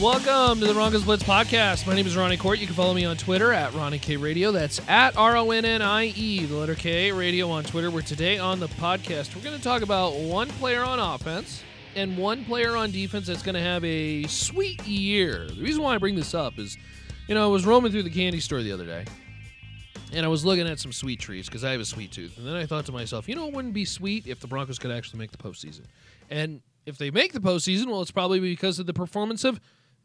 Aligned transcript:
Welcome 0.00 0.60
to 0.60 0.66
the 0.66 0.74
Broncos 0.74 1.04
Blitz 1.04 1.22
podcast. 1.22 1.86
My 1.86 1.94
name 1.94 2.06
is 2.06 2.14
Ronnie 2.18 2.36
Kohrt. 2.36 2.58
You 2.58 2.66
can 2.66 2.76
follow 2.76 2.92
me 2.92 3.06
on 3.06 3.16
Twitter 3.16 3.50
at 3.54 3.72
Ronnie 3.72 3.98
K 3.98 4.18
Radio. 4.18 4.52
That's 4.52 4.78
at 4.88 5.16
R 5.16 5.38
O 5.38 5.50
N 5.52 5.64
N 5.64 5.80
I 5.80 6.08
E, 6.14 6.44
the 6.44 6.54
letter 6.54 6.74
K 6.74 7.12
Radio 7.12 7.48
on 7.48 7.64
Twitter. 7.64 7.90
Where 7.90 8.02
today 8.02 8.38
on 8.38 8.60
the 8.60 8.68
podcast, 8.68 9.34
we're 9.34 9.42
going 9.42 9.56
to 9.56 9.62
talk 9.62 9.80
about 9.80 10.14
one 10.16 10.48
player 10.48 10.82
on 10.82 10.98
offense 10.98 11.62
and 11.94 12.18
one 12.18 12.44
player 12.44 12.76
on 12.76 12.90
defense 12.90 13.26
that's 13.26 13.42
going 13.42 13.54
to 13.54 13.60
have 13.62 13.82
a 13.86 14.24
sweet 14.24 14.86
year. 14.86 15.46
The 15.46 15.62
reason 15.62 15.82
why 15.82 15.94
I 15.94 15.98
bring 15.98 16.14
this 16.14 16.34
up 16.34 16.58
is, 16.58 16.76
you 17.26 17.34
know, 17.34 17.44
I 17.44 17.48
was 17.48 17.64
roaming 17.64 17.90
through 17.90 18.02
the 18.02 18.10
candy 18.10 18.40
store 18.40 18.62
the 18.62 18.72
other 18.72 18.84
day 18.84 19.06
and 20.12 20.24
I 20.24 20.28
was 20.28 20.44
looking 20.44 20.68
at 20.68 20.78
some 20.78 20.92
sweet 20.92 21.20
treats 21.20 21.48
because 21.48 21.64
I 21.64 21.72
have 21.72 21.80
a 21.80 21.86
sweet 21.86 22.12
tooth. 22.12 22.36
And 22.36 22.46
then 22.46 22.54
I 22.54 22.66
thought 22.66 22.84
to 22.86 22.92
myself, 22.92 23.28
you 23.28 23.34
know, 23.34 23.48
it 23.48 23.54
wouldn't 23.54 23.74
be 23.74 23.86
sweet 23.86 24.26
if 24.26 24.40
the 24.40 24.46
Broncos 24.46 24.78
could 24.78 24.90
actually 24.90 25.20
make 25.20 25.30
the 25.30 25.38
postseason. 25.38 25.84
And 26.30 26.60
if 26.84 26.98
they 26.98 27.10
make 27.10 27.32
the 27.32 27.40
postseason, 27.40 27.86
well, 27.86 28.02
it's 28.02 28.10
probably 28.10 28.40
because 28.40 28.78
of 28.78 28.86
the 28.86 28.92
performance 28.92 29.42
of 29.42 29.58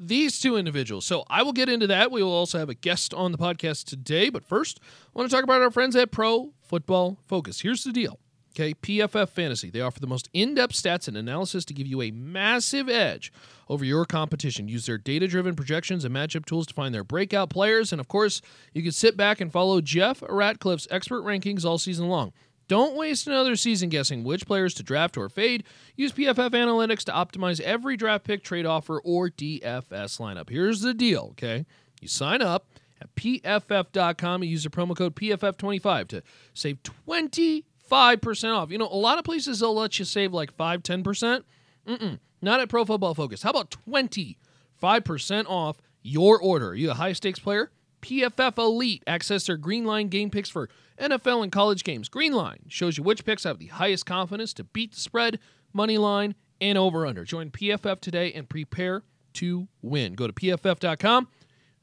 these 0.07 0.39
two 0.39 0.57
individuals. 0.57 1.05
So 1.05 1.23
I 1.29 1.43
will 1.43 1.53
get 1.53 1.69
into 1.69 1.87
that. 1.87 2.11
We 2.11 2.23
will 2.23 2.31
also 2.31 2.59
have 2.59 2.69
a 2.69 2.73
guest 2.73 3.13
on 3.13 3.31
the 3.31 3.37
podcast 3.37 3.85
today. 3.85 4.29
But 4.29 4.43
first, 4.43 4.79
I 4.83 5.19
want 5.19 5.29
to 5.29 5.35
talk 5.35 5.43
about 5.43 5.61
our 5.61 5.71
friends 5.71 5.95
at 5.95 6.11
Pro 6.11 6.53
Football 6.61 7.17
Focus. 7.27 7.61
Here's 7.61 7.83
the 7.83 7.91
deal. 7.91 8.19
Okay, 8.53 8.73
PFF 8.73 9.29
Fantasy. 9.29 9.69
They 9.69 9.79
offer 9.79 10.01
the 10.01 10.07
most 10.07 10.29
in 10.33 10.55
depth 10.55 10.73
stats 10.73 11.07
and 11.07 11.15
analysis 11.15 11.63
to 11.65 11.73
give 11.73 11.87
you 11.87 12.01
a 12.01 12.11
massive 12.11 12.89
edge 12.89 13.31
over 13.69 13.85
your 13.85 14.03
competition. 14.03 14.67
Use 14.67 14.85
their 14.85 14.97
data 14.97 15.25
driven 15.25 15.55
projections 15.55 16.03
and 16.03 16.13
matchup 16.13 16.45
tools 16.45 16.67
to 16.67 16.73
find 16.73 16.93
their 16.93 17.05
breakout 17.05 17.49
players. 17.49 17.93
And 17.93 18.01
of 18.01 18.09
course, 18.09 18.41
you 18.73 18.83
can 18.83 18.91
sit 18.91 19.15
back 19.15 19.39
and 19.39 19.53
follow 19.53 19.79
Jeff 19.79 20.21
Ratcliffe's 20.27 20.87
expert 20.91 21.23
rankings 21.23 21.63
all 21.63 21.77
season 21.77 22.09
long. 22.09 22.33
Don't 22.67 22.95
waste 22.95 23.27
another 23.27 23.55
season 23.55 23.89
guessing 23.89 24.23
which 24.23 24.45
players 24.45 24.73
to 24.75 24.83
draft 24.83 25.17
or 25.17 25.27
fade. 25.29 25.65
Use 25.95 26.13
PFF 26.13 26.51
Analytics 26.51 27.03
to 27.05 27.11
optimize 27.11 27.59
every 27.59 27.97
draft 27.97 28.23
pick, 28.23 28.43
trade 28.43 28.65
offer, 28.65 29.01
or 29.03 29.29
DFS 29.29 30.19
lineup. 30.19 30.49
Here's 30.49 30.81
the 30.81 30.93
deal, 30.93 31.29
okay? 31.31 31.65
You 31.99 32.07
sign 32.07 32.41
up 32.41 32.67
at 33.01 33.13
pff.com 33.15 34.41
and 34.41 34.49
use 34.49 34.63
the 34.63 34.69
promo 34.69 34.95
code 34.95 35.15
PFF25 35.15 36.07
to 36.09 36.23
save 36.53 36.77
25% 36.83 38.55
off. 38.55 38.71
You 38.71 38.77
know, 38.77 38.87
a 38.87 38.95
lot 38.95 39.17
of 39.17 39.25
places 39.25 39.59
they'll 39.59 39.73
let 39.75 39.99
you 39.99 40.05
save 40.05 40.33
like 40.33 40.53
5 40.53 40.81
10%. 40.83 41.43
Mm-mm, 41.87 42.19
not 42.41 42.59
at 42.59 42.69
Pro 42.69 42.85
Football 42.85 43.15
Focus. 43.15 43.41
How 43.43 43.49
about 43.49 43.75
25% 43.89 45.45
off 45.47 45.77
your 46.01 46.39
order? 46.39 46.69
Are 46.69 46.75
you 46.75 46.91
a 46.91 46.95
high 46.95 47.13
stakes 47.13 47.39
player? 47.39 47.71
PFF 48.01 48.57
Elite 48.57 49.03
access 49.05 49.45
their 49.45 49.57
Green 49.57 49.85
Line 49.85 50.07
game 50.07 50.29
picks 50.29 50.49
for 50.49 50.69
NFL 51.01 51.43
and 51.43 51.51
college 51.51 51.83
games. 51.83 52.07
Green 52.09 52.33
Line 52.33 52.65
shows 52.67 52.97
you 52.97 53.03
which 53.03 53.25
picks 53.25 53.43
have 53.43 53.59
the 53.59 53.67
highest 53.67 54.05
confidence 54.05 54.53
to 54.53 54.63
beat 54.63 54.93
the 54.93 54.99
spread, 54.99 55.39
money 55.73 55.97
line, 55.97 56.35
and 56.61 56.77
over 56.77 57.05
under. 57.05 57.23
Join 57.25 57.49
PFF 57.49 57.99
today 57.99 58.31
and 58.33 58.47
prepare 58.47 59.03
to 59.33 59.67
win. 59.81 60.13
Go 60.13 60.27
to 60.27 60.33
pff.com 60.33 61.27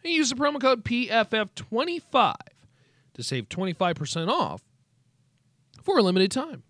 and 0.04 0.12
use 0.12 0.30
the 0.30 0.36
promo 0.36 0.60
code 0.60 0.84
PFF25 0.84 2.34
to 3.14 3.22
save 3.22 3.48
25% 3.48 4.28
off 4.28 4.62
for 5.82 5.98
a 5.98 6.02
limited 6.02 6.30
time. 6.30 6.62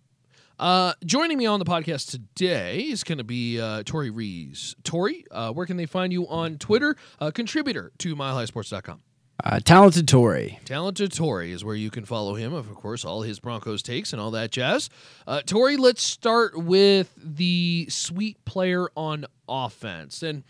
Uh, 0.57 0.93
joining 1.05 1.37
me 1.37 1.45
on 1.45 1.59
the 1.59 1.65
podcast 1.65 2.11
today 2.11 2.79
is 2.79 3.05
going 3.05 3.17
to 3.17 3.23
be 3.23 3.61
uh, 3.61 3.81
Torry 3.85 4.09
Rees. 4.09 4.75
Torry, 4.83 5.23
uh, 5.31 5.53
where 5.53 5.65
can 5.65 5.77
they 5.77 5.85
find 5.85 6.11
you 6.11 6.27
on 6.27 6.57
Twitter? 6.57 6.97
Uh, 7.19 7.31
contributor 7.31 7.93
to 7.99 8.13
milehighsports.com. 8.13 9.01
Uh, 9.43 9.59
talented 9.59 10.07
Torry. 10.07 10.59
Talented 10.65 11.13
Torry 11.13 11.51
is 11.51 11.63
where 11.63 11.75
you 11.75 11.89
can 11.89 12.03
follow 12.03 12.35
him. 12.35 12.53
Of 12.53 12.73
course, 12.75 13.05
all 13.05 13.21
his 13.21 13.39
Broncos 13.39 13.81
takes 13.81 14.11
and 14.11 14.21
all 14.21 14.31
that 14.31 14.51
jazz. 14.51 14.89
Uh, 15.25 15.41
Torry, 15.41 15.77
let's 15.77 16.03
start 16.03 16.57
with 16.57 17.13
the 17.17 17.87
sweet 17.89 18.43
player 18.43 18.89
on 18.97 19.25
offense. 19.47 20.23
And 20.23 20.43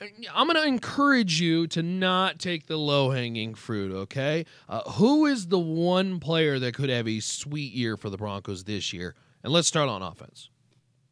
uh, 0.00 0.06
I'm 0.32 0.46
going 0.46 0.62
to 0.62 0.68
encourage 0.68 1.40
you 1.40 1.66
to 1.68 1.82
not 1.82 2.38
take 2.38 2.66
the 2.66 2.76
low 2.76 3.10
hanging 3.10 3.54
fruit, 3.54 3.92
okay? 3.92 4.46
Uh, 4.68 4.82
who 4.92 5.26
is 5.26 5.48
the 5.48 5.58
one 5.58 6.20
player 6.20 6.60
that 6.60 6.74
could 6.74 6.88
have 6.88 7.08
a 7.08 7.18
sweet 7.18 7.72
year 7.72 7.96
for 7.96 8.10
the 8.10 8.16
Broncos 8.16 8.62
this 8.62 8.92
year? 8.92 9.16
And 9.42 9.52
let's 9.52 9.66
start 9.66 9.88
on 9.88 10.02
offense. 10.02 10.50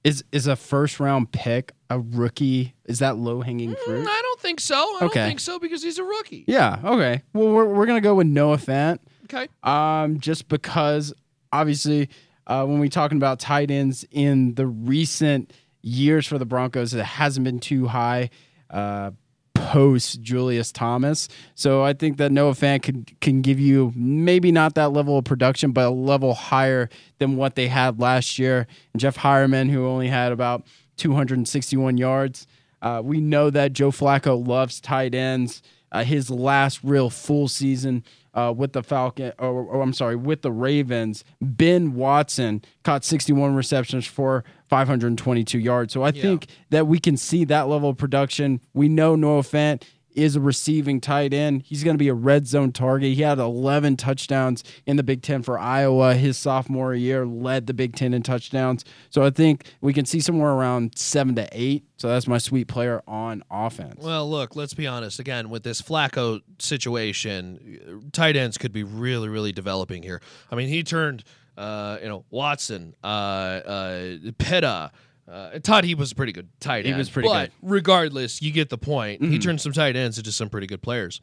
Is 0.04 0.22
is 0.30 0.46
a 0.46 0.54
first 0.54 1.00
round 1.00 1.32
pick 1.32 1.72
a 1.90 1.98
rookie? 2.00 2.74
Is 2.84 2.98
that 3.00 3.16
low 3.16 3.40
hanging 3.40 3.74
fruit? 3.84 4.04
Mm, 4.04 4.08
I 4.08 4.20
don't 4.22 4.40
think 4.40 4.60
so. 4.60 4.74
I 4.76 5.04
Okay. 5.06 5.20
don't 5.20 5.28
think 5.28 5.40
so 5.40 5.58
because 5.58 5.82
he's 5.82 5.98
a 5.98 6.04
rookie. 6.04 6.44
yeah. 6.46 6.78
Okay. 6.84 7.22
Well, 7.32 7.52
we're 7.52 7.66
we're 7.66 7.86
gonna 7.86 8.00
go 8.00 8.14
with 8.14 8.26
Noah 8.26 8.58
Fant. 8.58 8.98
Okay. 9.24 9.48
Um, 9.62 10.20
just 10.20 10.48
because 10.48 11.12
obviously, 11.52 12.08
uh, 12.46 12.64
when 12.64 12.78
we're 12.78 12.88
talking 12.88 13.16
about 13.18 13.38
tight 13.40 13.70
ends 13.70 14.04
in 14.10 14.54
the 14.54 14.66
recent 14.66 15.52
years 15.82 16.26
for 16.26 16.38
the 16.38 16.46
Broncos, 16.46 16.92
it 16.94 17.04
hasn't 17.04 17.44
been 17.44 17.58
too 17.60 17.86
high. 17.86 18.30
Uh, 18.70 19.12
post 19.54 20.22
Julius 20.22 20.70
Thomas, 20.72 21.28
so 21.54 21.82
I 21.82 21.92
think 21.92 22.16
that 22.18 22.30
Noah 22.32 22.52
Fant 22.52 22.82
can 22.82 23.04
can 23.20 23.42
give 23.42 23.58
you 23.60 23.92
maybe 23.94 24.52
not 24.52 24.74
that 24.76 24.92
level 24.92 25.18
of 25.18 25.24
production, 25.24 25.72
but 25.72 25.86
a 25.86 25.90
level 25.90 26.32
higher 26.34 26.88
than 27.18 27.36
what 27.36 27.54
they 27.54 27.68
had 27.68 27.98
last 28.00 28.38
year. 28.38 28.66
And 28.92 29.00
Jeff 29.00 29.16
Heuerman, 29.18 29.68
who 29.70 29.86
only 29.86 30.08
had 30.08 30.32
about 30.32 30.64
261 30.98 31.96
yards. 31.96 32.46
Uh, 32.82 33.00
we 33.04 33.20
know 33.20 33.50
that 33.50 33.72
Joe 33.72 33.90
Flacco 33.90 34.46
loves 34.46 34.80
tight 34.80 35.14
ends. 35.14 35.62
Uh, 35.90 36.04
his 36.04 36.30
last 36.30 36.80
real 36.84 37.08
full 37.08 37.48
season 37.48 38.04
uh, 38.34 38.52
with 38.54 38.72
the 38.72 38.82
Falcon, 38.82 39.32
or, 39.38 39.64
or 39.64 39.80
I'm 39.80 39.94
sorry, 39.94 40.16
with 40.16 40.42
the 40.42 40.52
Ravens, 40.52 41.24
Ben 41.40 41.94
Watson 41.94 42.62
caught 42.84 43.04
61 43.04 43.54
receptions 43.54 44.06
for 44.06 44.44
522 44.68 45.58
yards. 45.58 45.94
So 45.94 46.02
I 46.02 46.10
think 46.12 46.46
that 46.70 46.86
we 46.86 47.00
can 47.00 47.16
see 47.16 47.44
that 47.46 47.68
level 47.68 47.88
of 47.88 47.96
production. 47.96 48.60
We 48.74 48.88
know 48.88 49.16
Noah 49.16 49.42
Fant 49.42 49.82
is 50.14 50.36
a 50.36 50.40
receiving 50.40 51.00
tight 51.00 51.32
end. 51.32 51.62
He's 51.62 51.84
going 51.84 51.94
to 51.94 51.98
be 51.98 52.08
a 52.08 52.14
red 52.14 52.46
zone 52.46 52.72
target. 52.72 53.14
He 53.14 53.22
had 53.22 53.38
11 53.38 53.96
touchdowns 53.96 54.64
in 54.86 54.96
the 54.96 55.02
Big 55.02 55.22
Ten 55.22 55.42
for 55.42 55.58
Iowa 55.58 56.14
his 56.14 56.36
sophomore 56.36 56.94
year, 56.94 57.26
led 57.26 57.66
the 57.66 57.74
Big 57.74 57.94
Ten 57.94 58.12
in 58.14 58.22
touchdowns. 58.22 58.84
So 59.10 59.24
I 59.24 59.30
think 59.30 59.64
we 59.80 59.92
can 59.92 60.04
see 60.04 60.20
somewhere 60.20 60.50
around 60.50 60.98
seven 60.98 61.34
to 61.36 61.48
eight. 61.52 61.84
So 61.96 62.08
that's 62.08 62.26
my 62.26 62.38
sweet 62.38 62.68
player 62.68 63.02
on 63.06 63.42
offense. 63.50 64.02
Well, 64.02 64.28
look, 64.28 64.56
let's 64.56 64.74
be 64.74 64.86
honest. 64.86 65.18
Again, 65.18 65.50
with 65.50 65.62
this 65.62 65.82
Flacco 65.82 66.40
situation, 66.58 68.10
tight 68.12 68.36
ends 68.36 68.58
could 68.58 68.72
be 68.72 68.84
really, 68.84 69.28
really 69.28 69.52
developing 69.52 70.02
here. 70.02 70.20
I 70.50 70.54
mean, 70.54 70.68
he 70.68 70.82
turned, 70.82 71.24
uh, 71.56 71.98
you 72.00 72.08
know, 72.08 72.24
Watson, 72.30 72.94
uh, 73.02 73.06
uh, 73.06 74.16
Pitta. 74.38 74.92
Uh, 75.30 75.58
Todd 75.58 75.84
he 75.84 75.94
was 75.94 76.12
a 76.12 76.14
pretty 76.14 76.32
good 76.32 76.48
tight 76.60 76.86
end. 76.86 76.94
He 76.94 76.98
was 76.98 77.10
pretty 77.10 77.28
but 77.28 77.50
good. 77.50 77.70
regardless, 77.70 78.40
you 78.40 78.50
get 78.50 78.70
the 78.70 78.78
point. 78.78 79.22
He 79.22 79.38
turned 79.38 79.60
some 79.60 79.72
tight 79.72 79.94
ends 79.96 80.16
into 80.18 80.32
some 80.32 80.48
pretty 80.48 80.66
good 80.66 80.82
players. 80.82 81.20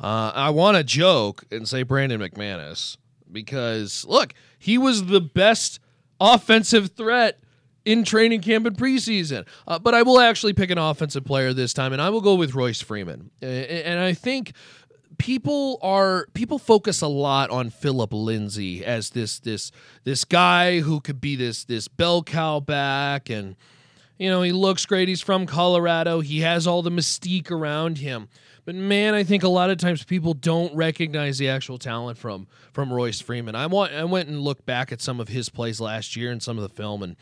Uh, 0.00 0.32
I 0.34 0.50
want 0.50 0.76
to 0.76 0.84
joke 0.84 1.44
and 1.50 1.68
say 1.68 1.82
Brandon 1.82 2.20
McManus 2.20 2.96
because 3.30 4.04
look, 4.06 4.34
he 4.58 4.78
was 4.78 5.06
the 5.06 5.20
best 5.20 5.80
offensive 6.20 6.92
threat 6.92 7.40
in 7.84 8.04
training 8.04 8.42
camp 8.42 8.66
and 8.66 8.76
preseason. 8.76 9.46
Uh, 9.66 9.78
but 9.78 9.94
I 9.94 10.02
will 10.02 10.20
actually 10.20 10.52
pick 10.52 10.70
an 10.70 10.78
offensive 10.78 11.24
player 11.24 11.52
this 11.52 11.72
time, 11.72 11.92
and 11.92 12.02
I 12.02 12.10
will 12.10 12.20
go 12.20 12.34
with 12.34 12.54
Royce 12.54 12.80
Freeman. 12.80 13.30
And 13.40 13.98
I 13.98 14.12
think 14.12 14.52
people 15.18 15.78
are 15.82 16.26
people 16.32 16.58
focus 16.58 17.02
a 17.02 17.08
lot 17.08 17.50
on 17.50 17.70
Philip 17.70 18.12
Lindsay 18.12 18.84
as 18.84 19.10
this 19.10 19.38
this 19.40 19.70
this 20.04 20.24
guy 20.24 20.80
who 20.80 21.00
could 21.00 21.20
be 21.20 21.36
this 21.36 21.64
this 21.64 21.88
bell 21.88 22.22
cow 22.22 22.60
back 22.60 23.28
and 23.28 23.56
you 24.18 24.30
know 24.30 24.42
he 24.42 24.52
looks 24.52 24.86
great 24.86 25.08
he's 25.08 25.20
from 25.20 25.44
Colorado 25.44 26.20
he 26.20 26.40
has 26.40 26.66
all 26.66 26.82
the 26.82 26.90
mystique 26.90 27.50
around 27.50 27.98
him 27.98 28.28
But 28.68 28.74
man, 28.74 29.14
I 29.14 29.24
think 29.24 29.44
a 29.44 29.48
lot 29.48 29.70
of 29.70 29.78
times 29.78 30.04
people 30.04 30.34
don't 30.34 30.74
recognize 30.76 31.38
the 31.38 31.48
actual 31.48 31.78
talent 31.78 32.18
from 32.18 32.46
from 32.74 32.92
Royce 32.92 33.18
Freeman. 33.18 33.54
I 33.54 33.64
want 33.66 33.94
I 33.94 34.04
went 34.04 34.28
and 34.28 34.42
looked 34.42 34.66
back 34.66 34.92
at 34.92 35.00
some 35.00 35.20
of 35.20 35.28
his 35.28 35.48
plays 35.48 35.80
last 35.80 36.16
year 36.16 36.30
and 36.30 36.42
some 36.42 36.58
of 36.58 36.62
the 36.62 36.68
film, 36.68 37.02
and 37.02 37.16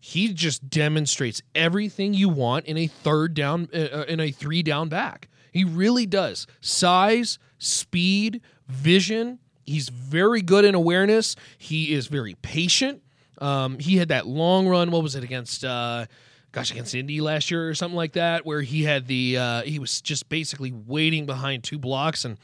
he 0.00 0.32
just 0.32 0.70
demonstrates 0.70 1.42
everything 1.56 2.14
you 2.14 2.28
want 2.28 2.66
in 2.66 2.76
a 2.76 2.86
third 2.86 3.34
down 3.34 3.68
uh, 3.74 3.78
uh 3.78 4.04
in 4.06 4.20
a 4.20 4.30
three 4.30 4.62
down 4.62 4.88
back. 4.88 5.28
He 5.52 5.64
really 5.64 6.06
does. 6.06 6.46
Size, 6.60 7.38
speed, 7.58 8.40
vision. 8.66 9.38
He's 9.64 9.90
very 9.90 10.42
good 10.42 10.64
in 10.64 10.74
awareness. 10.74 11.36
He 11.58 11.92
is 11.92 12.08
very 12.08 12.34
patient. 12.42 13.02
Um, 13.38 13.78
he 13.78 13.98
had 13.98 14.08
that 14.08 14.26
long 14.26 14.66
run. 14.66 14.90
What 14.90 15.02
was 15.02 15.14
it 15.14 15.22
against? 15.22 15.64
Uh, 15.64 16.06
gosh, 16.52 16.70
against 16.70 16.94
Indy 16.94 17.20
last 17.20 17.50
year 17.50 17.68
or 17.68 17.74
something 17.74 17.96
like 17.96 18.12
that, 18.12 18.46
where 18.46 18.62
he 18.62 18.82
had 18.84 19.06
the 19.06 19.36
uh, 19.38 19.62
he 19.62 19.78
was 19.78 20.00
just 20.00 20.28
basically 20.28 20.72
waiting 20.72 21.26
behind 21.26 21.64
two 21.64 21.78
blocks. 21.78 22.24
And 22.24 22.38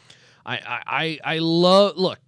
I 0.44 1.19
I 1.25 1.34
I 1.37 1.38
love 1.38 1.96
look. 1.96 2.19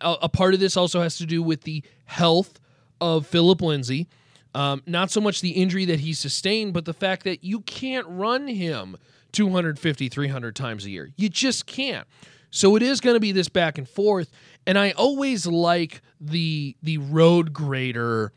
A, 0.00 0.16
a 0.22 0.28
part 0.30 0.54
of 0.54 0.60
this 0.60 0.76
also 0.78 1.02
has 1.02 1.18
to 1.18 1.26
do 1.26 1.42
with 1.42 1.62
the 1.62 1.82
health 2.06 2.58
of 3.00 3.26
Philip 3.26 3.60
Lindsay. 3.60 4.08
Um, 4.54 4.82
not 4.86 5.10
so 5.10 5.20
much 5.20 5.42
the 5.42 5.50
injury 5.50 5.84
that 5.84 6.00
he 6.00 6.12
sustained, 6.12 6.72
but 6.72 6.84
the 6.84 6.94
fact 6.94 7.24
that 7.24 7.44
you 7.44 7.60
can't 7.60 8.06
run 8.08 8.48
him 8.48 8.96
250, 9.32 10.08
300 10.08 10.56
times 10.56 10.84
a 10.84 10.90
year. 10.90 11.10
You 11.16 11.28
just 11.28 11.66
can't. 11.66 12.06
So 12.50 12.76
it 12.76 12.82
is 12.82 13.00
going 13.00 13.14
to 13.14 13.20
be 13.20 13.32
this 13.32 13.48
back 13.48 13.78
and 13.78 13.88
forth. 13.88 14.30
And 14.66 14.78
I 14.78 14.90
always 14.92 15.46
like 15.46 16.02
the 16.20 16.76
the 16.82 16.98
road 16.98 17.52
grader 17.52 18.32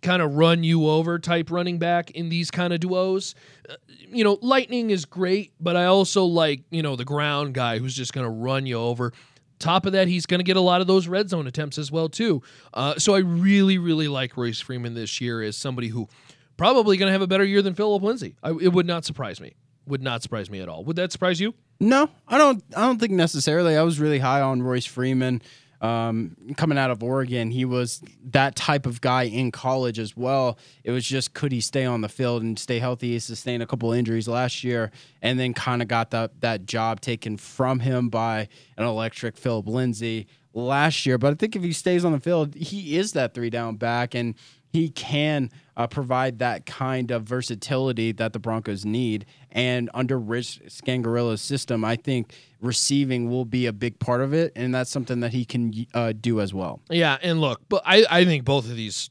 kind 0.00 0.20
of 0.20 0.34
run 0.34 0.64
you 0.64 0.88
over 0.88 1.18
type 1.18 1.50
running 1.50 1.78
back 1.78 2.10
in 2.10 2.28
these 2.28 2.50
kind 2.50 2.72
of 2.72 2.80
duos. 2.80 3.34
Uh, 3.68 3.74
you 3.88 4.24
know, 4.24 4.38
Lightning 4.42 4.90
is 4.90 5.04
great, 5.04 5.52
but 5.60 5.76
I 5.76 5.84
also 5.84 6.24
like, 6.24 6.62
you 6.70 6.82
know, 6.82 6.96
the 6.96 7.04
ground 7.04 7.54
guy 7.54 7.78
who's 7.78 7.94
just 7.94 8.12
going 8.12 8.24
to 8.24 8.30
run 8.30 8.66
you 8.66 8.76
over. 8.76 9.12
Top 9.60 9.86
of 9.86 9.92
that, 9.92 10.08
he's 10.08 10.26
going 10.26 10.40
to 10.40 10.44
get 10.44 10.56
a 10.56 10.60
lot 10.60 10.80
of 10.80 10.88
those 10.88 11.06
red 11.06 11.30
zone 11.30 11.46
attempts 11.46 11.78
as 11.78 11.92
well 11.92 12.08
too. 12.08 12.42
Uh, 12.74 12.98
so 12.98 13.14
I 13.14 13.20
really, 13.20 13.78
really 13.78 14.08
like 14.08 14.36
Royce 14.36 14.60
Freeman 14.60 14.94
this 14.94 15.20
year 15.20 15.40
as 15.40 15.56
somebody 15.56 15.86
who 15.86 16.08
probably 16.56 16.96
going 16.96 17.08
to 17.08 17.12
have 17.12 17.22
a 17.22 17.28
better 17.28 17.44
year 17.44 17.62
than 17.62 17.74
Philip 17.74 18.02
Lindsay. 18.02 18.34
I, 18.42 18.50
it 18.50 18.72
would 18.72 18.86
not 18.86 19.04
surprise 19.04 19.40
me. 19.40 19.54
Would 19.86 20.02
not 20.02 20.22
surprise 20.22 20.48
me 20.50 20.60
at 20.60 20.68
all. 20.68 20.84
Would 20.84 20.96
that 20.96 21.12
surprise 21.12 21.40
you? 21.40 21.54
No, 21.80 22.08
I 22.28 22.38
don't. 22.38 22.62
I 22.76 22.82
don't 22.82 22.98
think 22.98 23.12
necessarily. 23.12 23.76
I 23.76 23.82
was 23.82 23.98
really 23.98 24.20
high 24.20 24.40
on 24.40 24.62
Royce 24.62 24.86
Freeman 24.86 25.42
um, 25.82 26.36
coming 26.56 26.78
out 26.78 26.90
of 26.90 27.02
Oregon. 27.02 27.50
He 27.50 27.64
was 27.64 28.00
that 28.30 28.54
type 28.54 28.86
of 28.86 29.00
guy 29.00 29.24
in 29.24 29.50
college 29.50 29.98
as 29.98 30.16
well. 30.16 30.56
It 30.84 30.92
was 30.92 31.04
just 31.04 31.34
could 31.34 31.50
he 31.50 31.60
stay 31.60 31.84
on 31.84 32.00
the 32.00 32.08
field 32.08 32.42
and 32.42 32.56
stay 32.58 32.78
healthy? 32.78 33.10
He 33.10 33.18
sustained 33.18 33.62
a 33.62 33.66
couple 33.66 33.92
injuries 33.92 34.28
last 34.28 34.62
year, 34.62 34.92
and 35.20 35.38
then 35.38 35.52
kind 35.52 35.82
of 35.82 35.88
got 35.88 36.12
that 36.12 36.40
that 36.40 36.66
job 36.66 37.00
taken 37.00 37.36
from 37.36 37.80
him 37.80 38.08
by 38.08 38.48
an 38.76 38.84
electric 38.84 39.36
Philip 39.36 39.66
Lindsay 39.66 40.28
last 40.54 41.04
year. 41.04 41.18
But 41.18 41.32
I 41.32 41.34
think 41.34 41.56
if 41.56 41.62
he 41.62 41.72
stays 41.72 42.04
on 42.04 42.12
the 42.12 42.20
field, 42.20 42.54
he 42.54 42.96
is 42.96 43.12
that 43.12 43.34
three 43.34 43.50
down 43.50 43.76
back 43.76 44.14
and 44.14 44.36
he 44.72 44.88
can 44.88 45.50
uh, 45.76 45.86
provide 45.86 46.38
that 46.38 46.66
kind 46.66 47.10
of 47.10 47.24
versatility 47.24 48.12
that 48.12 48.32
the 48.32 48.38
Broncos 48.38 48.84
need. 48.84 49.26
And 49.50 49.90
under 49.94 50.18
Rich 50.18 50.60
Scangarello's 50.66 51.40
system, 51.40 51.84
I 51.84 51.96
think 51.96 52.34
receiving 52.60 53.30
will 53.30 53.44
be 53.44 53.66
a 53.66 53.72
big 53.72 53.98
part 53.98 54.20
of 54.20 54.32
it, 54.32 54.52
and 54.56 54.74
that's 54.74 54.90
something 54.90 55.20
that 55.20 55.32
he 55.32 55.44
can 55.44 55.86
uh, 55.94 56.12
do 56.12 56.40
as 56.40 56.54
well. 56.54 56.80
Yeah, 56.90 57.18
and 57.22 57.40
look, 57.40 57.60
but 57.68 57.82
I, 57.84 58.04
I 58.10 58.24
think 58.24 58.44
both 58.44 58.68
of 58.68 58.76
these 58.76 59.10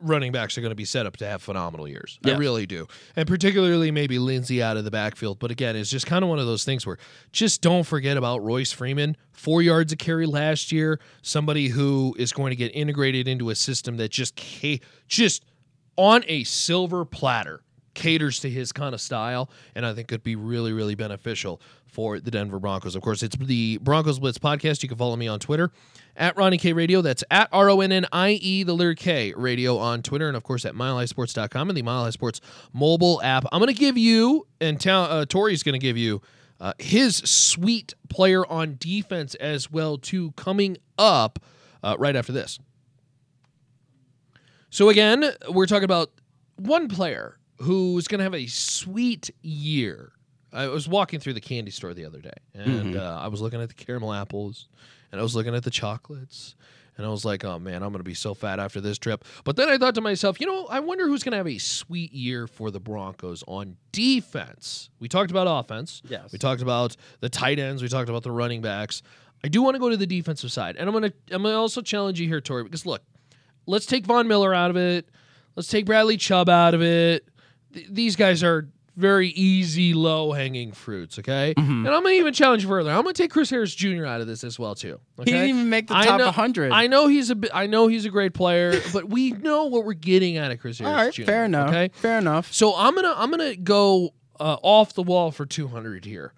running 0.00 0.32
backs 0.32 0.56
are 0.56 0.60
going 0.60 0.70
to 0.70 0.76
be 0.76 0.84
set 0.84 1.06
up 1.06 1.16
to 1.16 1.26
have 1.26 1.42
phenomenal 1.42 1.88
years. 1.88 2.18
Yes. 2.22 2.36
I 2.36 2.38
really 2.38 2.66
do. 2.66 2.86
And 3.16 3.26
particularly 3.26 3.90
maybe 3.90 4.18
Lindsay 4.18 4.62
out 4.62 4.76
of 4.76 4.84
the 4.84 4.90
backfield. 4.90 5.38
But 5.38 5.50
again, 5.50 5.76
it's 5.76 5.90
just 5.90 6.06
kind 6.06 6.22
of 6.22 6.28
one 6.28 6.38
of 6.38 6.46
those 6.46 6.64
things 6.64 6.86
where 6.86 6.98
just 7.32 7.62
don't 7.62 7.84
forget 7.84 8.16
about 8.16 8.42
Royce 8.42 8.72
Freeman. 8.72 9.16
Four 9.32 9.62
yards 9.62 9.92
of 9.92 9.98
carry 9.98 10.26
last 10.26 10.72
year. 10.72 11.00
Somebody 11.22 11.68
who 11.68 12.14
is 12.18 12.32
going 12.32 12.50
to 12.50 12.56
get 12.56 12.74
integrated 12.74 13.28
into 13.28 13.50
a 13.50 13.54
system 13.54 13.96
that 13.96 14.10
just 14.10 14.36
just 15.08 15.44
on 15.96 16.24
a 16.26 16.44
silver 16.44 17.04
platter 17.04 17.62
caters 17.94 18.40
to 18.40 18.50
his 18.50 18.72
kind 18.72 18.94
of 18.94 19.00
style, 19.00 19.50
and 19.74 19.84
I 19.84 19.94
think 19.94 20.08
could 20.08 20.22
be 20.22 20.36
really, 20.36 20.72
really 20.72 20.94
beneficial 20.94 21.60
for 21.86 22.20
the 22.20 22.30
Denver 22.30 22.60
Broncos. 22.60 22.94
Of 22.94 23.02
course, 23.02 23.22
it's 23.22 23.36
the 23.36 23.78
Broncos 23.78 24.18
Blitz 24.18 24.38
podcast. 24.38 24.82
You 24.82 24.88
can 24.88 24.98
follow 24.98 25.16
me 25.16 25.26
on 25.26 25.40
Twitter 25.40 25.72
at 26.14 26.36
Ronnie 26.36 26.58
K 26.58 26.72
Radio. 26.74 27.00
That's 27.00 27.24
at 27.30 27.48
R 27.52 27.70
O 27.70 27.80
N 27.80 27.90
N 27.90 28.06
I 28.12 28.32
E, 28.32 28.62
the 28.62 28.74
letter 28.74 28.94
K 28.94 29.32
radio 29.34 29.78
on 29.78 30.02
Twitter, 30.02 30.28
and 30.28 30.36
of 30.36 30.44
course 30.44 30.64
at 30.64 30.74
milehighsports.com 30.74 31.70
and 31.70 31.76
the 31.76 31.82
Mile 31.82 32.04
High 32.04 32.10
Sports 32.10 32.40
mobile 32.72 33.20
app. 33.22 33.44
I'm 33.50 33.60
going 33.60 33.74
to 33.74 33.80
give 33.80 33.96
you, 33.96 34.46
and 34.60 34.80
ta- 34.80 35.04
uh, 35.04 35.24
Torry's 35.24 35.62
going 35.62 35.72
to 35.72 35.84
give 35.84 35.96
you 35.96 36.20
uh, 36.60 36.74
his 36.78 37.16
sweet 37.16 37.94
player 38.08 38.46
on 38.46 38.76
defense 38.78 39.34
as 39.36 39.70
well 39.70 39.96
too 39.98 40.32
coming 40.32 40.76
up 40.98 41.38
uh, 41.82 41.96
right 41.98 42.14
after 42.14 42.32
this. 42.32 42.58
So 44.70 44.88
again, 44.88 45.24
we're 45.50 45.66
talking 45.66 45.84
about 45.84 46.10
one 46.56 46.88
player 46.88 47.38
who's 47.58 48.08
going 48.08 48.18
to 48.18 48.24
have 48.24 48.34
a 48.34 48.46
sweet 48.46 49.30
year. 49.42 50.12
I 50.52 50.68
was 50.68 50.88
walking 50.88 51.20
through 51.20 51.34
the 51.34 51.40
candy 51.40 51.70
store 51.70 51.94
the 51.94 52.04
other 52.04 52.20
day, 52.20 52.30
and 52.54 52.94
mm-hmm. 52.94 52.98
uh, 52.98 53.20
I 53.20 53.28
was 53.28 53.40
looking 53.40 53.60
at 53.60 53.68
the 53.68 53.74
caramel 53.74 54.12
apples, 54.12 54.68
and 55.12 55.20
I 55.20 55.22
was 55.22 55.34
looking 55.34 55.54
at 55.54 55.64
the 55.64 55.70
chocolates, 55.70 56.54
and 56.96 57.06
I 57.06 57.10
was 57.10 57.24
like, 57.24 57.44
"Oh 57.44 57.58
man, 57.58 57.82
I'm 57.82 57.90
going 57.90 57.98
to 57.98 58.04
be 58.04 58.14
so 58.14 58.32
fat 58.32 58.58
after 58.58 58.80
this 58.80 58.96
trip." 58.96 59.24
But 59.44 59.56
then 59.56 59.68
I 59.68 59.76
thought 59.76 59.94
to 59.96 60.00
myself, 60.00 60.40
you 60.40 60.46
know, 60.46 60.66
I 60.66 60.80
wonder 60.80 61.06
who's 61.06 61.22
going 61.22 61.32
to 61.32 61.36
have 61.38 61.46
a 61.46 61.58
sweet 61.58 62.12
year 62.12 62.46
for 62.46 62.70
the 62.70 62.80
Broncos 62.80 63.44
on 63.46 63.76
defense. 63.92 64.88
We 64.98 65.08
talked 65.08 65.30
about 65.30 65.46
offense. 65.46 66.00
Yes. 66.08 66.32
We 66.32 66.38
talked 66.38 66.62
about 66.62 66.96
the 67.20 67.28
tight 67.28 67.58
ends. 67.58 67.82
We 67.82 67.88
talked 67.88 68.08
about 68.08 68.22
the 68.22 68.32
running 68.32 68.62
backs. 68.62 69.02
I 69.44 69.48
do 69.48 69.60
want 69.62 69.74
to 69.74 69.78
go 69.78 69.90
to 69.90 69.96
the 69.96 70.06
defensive 70.06 70.50
side, 70.50 70.76
and 70.76 70.88
I'm 70.88 70.92
going 70.98 71.10
to 71.10 71.34
I'm 71.34 71.42
going 71.42 71.52
to 71.52 71.58
also 71.58 71.82
challenge 71.82 72.18
you 72.18 72.28
here, 72.28 72.40
Torry, 72.40 72.64
because 72.64 72.86
look, 72.86 73.02
let's 73.66 73.86
take 73.86 74.06
Von 74.06 74.28
Miller 74.28 74.54
out 74.54 74.70
of 74.70 74.76
it. 74.76 75.08
Let's 75.54 75.68
take 75.68 75.86
Bradley 75.86 76.16
Chubb 76.16 76.48
out 76.48 76.74
of 76.74 76.82
it. 76.82 77.26
Th- 77.72 77.86
these 77.90 78.16
guys 78.16 78.42
are 78.42 78.68
very 78.96 79.28
easy, 79.28 79.94
low 79.94 80.32
hanging 80.32 80.72
fruits. 80.72 81.18
Okay, 81.18 81.54
mm-hmm. 81.56 81.86
and 81.86 81.88
I'm 81.88 82.02
gonna 82.02 82.14
even 82.14 82.32
challenge 82.32 82.66
further. 82.66 82.90
I'm 82.90 83.02
gonna 83.02 83.12
take 83.12 83.30
Chris 83.30 83.50
Harris 83.50 83.74
Jr. 83.74 84.06
out 84.06 84.20
of 84.20 84.26
this 84.26 84.42
as 84.42 84.58
well 84.58 84.74
too. 84.74 84.98
Okay? 85.18 85.30
He 85.30 85.36
didn't 85.36 85.48
even 85.50 85.68
make 85.68 85.88
the 85.88 85.94
top 85.94 86.20
100. 86.20 86.72
I 86.72 86.86
know 86.86 87.06
he's 87.06 87.30
a. 87.30 87.36
I 87.52 87.66
know 87.66 87.86
he's 87.86 88.04
a 88.06 88.10
great 88.10 88.34
player, 88.34 88.80
but 88.92 89.08
we 89.08 89.32
know 89.32 89.66
what 89.66 89.84
we're 89.84 89.92
getting 89.92 90.38
out 90.38 90.50
of 90.50 90.60
Chris 90.60 90.78
Harris 90.78 90.90
All 90.90 91.04
right, 91.04 91.12
Jr. 91.12 91.24
Fair 91.24 91.44
enough. 91.44 91.68
Okay, 91.68 91.90
fair 91.94 92.18
enough. 92.18 92.52
So 92.52 92.74
I'm 92.74 92.94
gonna 92.94 93.14
I'm 93.16 93.30
gonna 93.30 93.56
go 93.56 94.14
uh, 94.40 94.56
off 94.62 94.94
the 94.94 95.02
wall 95.02 95.30
for 95.30 95.46
200 95.46 96.04
here. 96.04 96.32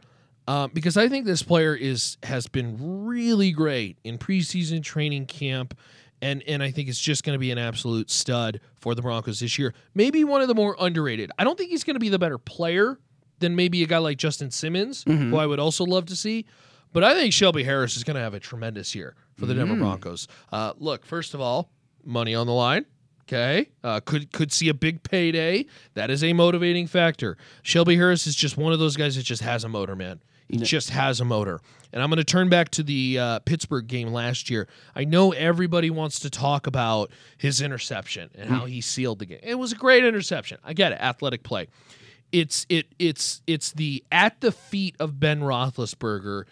Uh, 0.47 0.67
because 0.67 0.97
I 0.97 1.11
think 1.11 1.27
this 1.27 1.43
player 1.43 1.75
is 1.75 2.17
has 2.23 2.47
been 2.47 3.05
really 3.07 3.53
great 3.53 3.99
in 4.03 4.17
preseason 4.17 4.83
training 4.83 5.27
camp 5.27 5.79
and 6.23 6.43
and 6.47 6.63
I 6.63 6.71
think 6.71 6.89
it's 6.89 7.01
just 7.01 7.25
going 7.25 7.35
to 7.35 7.39
be 7.39 7.51
an 7.51 7.59
absolute 7.59 8.11
stud 8.11 8.61
for 8.81 8.95
the 8.95 9.03
Broncos 9.03 9.41
this 9.41 9.59
year. 9.59 9.75
Maybe 9.95 10.25
one 10.25 10.41
of 10.41 10.49
the 10.49 10.55
more 10.55 10.77
underrated. 10.79 11.31
I 11.39 11.45
don't 11.45 11.57
think 11.57 11.71
he's 11.71 11.85
going 11.85 11.95
to 11.95 12.01
be 12.01 12.09
the 12.09 12.19
better 12.19 12.39
player 12.39 12.99
than 13.39 13.55
maybe 13.55 13.83
a 13.83 13.87
guy 13.87 13.99
like 13.99 14.19
Justin 14.19 14.51
Simmons, 14.51 15.05
mm-hmm. 15.05 15.31
who 15.31 15.37
I 15.37 15.47
would 15.47 15.61
also 15.61 15.85
love 15.85 16.07
to 16.07 16.17
see. 16.17 16.47
But 16.93 17.05
I 17.05 17.15
think 17.15 17.33
Shelby 17.33 17.65
Harris 17.65 17.97
is 17.97 18.05
going 18.05 18.17
to 18.17 18.23
have 18.23 18.35
a 18.35 18.41
tremendous 18.41 18.95
year 18.95 19.15
for 19.37 19.47
the 19.47 19.53
mm-hmm. 19.53 19.67
Denver 19.67 19.77
Broncos. 19.77 20.27
Uh, 20.51 20.73
look, 20.79 21.05
first 21.05 21.35
of 21.35 21.41
all, 21.41 21.71
money 22.05 22.35
on 22.35 22.47
the 22.47 22.53
line. 22.53 22.87
Okay, 23.23 23.69
uh, 23.85 24.01
could 24.01 24.33
could 24.33 24.51
see 24.51 24.71
a 24.71 24.75
big 24.75 25.03
payday. 25.03 25.67
That 25.93 26.11
is 26.11 26.25
a 26.25 26.33
motivating 26.33 26.87
factor. 26.87 27.37
Shelby 27.63 27.95
Harris 27.97 28.27
is 28.27 28.35
just 28.35 28.57
one 28.57 28.73
of 28.73 28.79
those 28.79 28.97
guys 28.97 29.17
that 29.17 29.25
just 29.25 29.43
has 29.43 29.65
a 29.65 29.69
motor, 29.69 29.95
man. 29.95 30.23
He 30.49 30.59
just 30.59 30.91
has 30.91 31.21
a 31.21 31.25
motor. 31.25 31.61
And 31.93 32.03
I'm 32.03 32.11
going 32.11 32.19
to 32.19 32.25
turn 32.25 32.49
back 32.49 32.71
to 32.71 32.83
the 32.83 33.19
uh, 33.19 33.39
Pittsburgh 33.41 33.87
game 33.87 34.09
last 34.09 34.51
year. 34.51 34.69
I 34.95 35.05
know 35.05 35.33
everybody 35.33 35.91
wants 35.91 36.21
to 36.21 36.31
talk 36.31 36.67
about 36.67 37.11
his 37.37 37.61
interception 37.61 38.31
and 38.35 38.51
how 38.51 38.67
he 38.67 38.81
sealed 38.81 39.19
the 39.21 39.27
game. 39.27 39.41
It 39.43 39.57
was 39.57 39.73
a 39.73 39.77
great 39.77 40.05
interception. 40.05 40.59
I 40.65 40.73
get 40.75 40.93
it, 40.93 41.01
athletic 41.01 41.43
play. 41.43 41.69
It's 42.31 42.67
it 42.69 42.89
it's 42.99 43.41
it's 43.47 43.73
the 43.73 44.05
at 44.13 44.41
the 44.43 44.53
feet 44.53 44.97
of 45.01 45.19
Ben 45.19 45.41
Roethlisberger, 45.41 46.45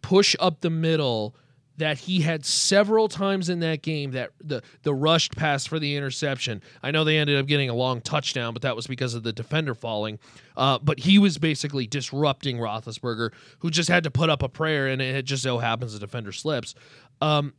push 0.00 0.34
up 0.40 0.60
the 0.62 0.70
middle 0.70 1.34
that 1.78 1.98
he 1.98 2.20
had 2.20 2.44
several 2.44 3.08
times 3.08 3.48
in 3.48 3.60
that 3.60 3.82
game 3.82 4.12
that 4.12 4.30
the 4.40 4.62
the 4.82 4.94
rushed 4.94 5.36
pass 5.36 5.66
for 5.66 5.78
the 5.78 5.96
interception. 5.96 6.62
I 6.82 6.90
know 6.90 7.04
they 7.04 7.18
ended 7.18 7.38
up 7.38 7.46
getting 7.46 7.70
a 7.70 7.74
long 7.74 8.00
touchdown, 8.00 8.52
but 8.52 8.62
that 8.62 8.76
was 8.76 8.86
because 8.86 9.14
of 9.14 9.22
the 9.22 9.32
defender 9.32 9.74
falling. 9.74 10.18
Uh, 10.56 10.78
but 10.78 11.00
he 11.00 11.18
was 11.18 11.38
basically 11.38 11.86
disrupting 11.86 12.58
Roethlisberger, 12.58 13.32
who 13.60 13.70
just 13.70 13.88
had 13.88 14.04
to 14.04 14.10
put 14.10 14.28
up 14.30 14.42
a 14.42 14.48
prayer, 14.48 14.88
and 14.88 15.00
it 15.00 15.24
just 15.24 15.42
so 15.42 15.58
happens 15.58 15.94
the 15.94 15.98
defender 15.98 16.32
slips. 16.32 16.74
Um, 17.20 17.54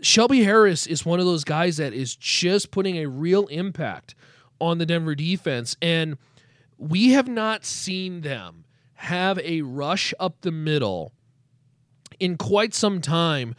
Shelby 0.00 0.42
Harris 0.42 0.86
is 0.86 1.04
one 1.04 1.20
of 1.20 1.26
those 1.26 1.44
guys 1.44 1.76
that 1.76 1.92
is 1.92 2.16
just 2.16 2.70
putting 2.70 2.96
a 2.98 3.06
real 3.06 3.46
impact 3.46 4.14
on 4.60 4.78
the 4.78 4.86
Denver 4.86 5.14
defense, 5.14 5.76
and 5.80 6.16
we 6.78 7.10
have 7.10 7.28
not 7.28 7.64
seen 7.64 8.22
them 8.22 8.64
have 8.94 9.38
a 9.40 9.62
rush 9.62 10.14
up 10.18 10.40
the 10.40 10.50
middle 10.50 11.12
in 12.20 12.36
quite 12.36 12.74
some 12.74 13.00
time 13.00 13.54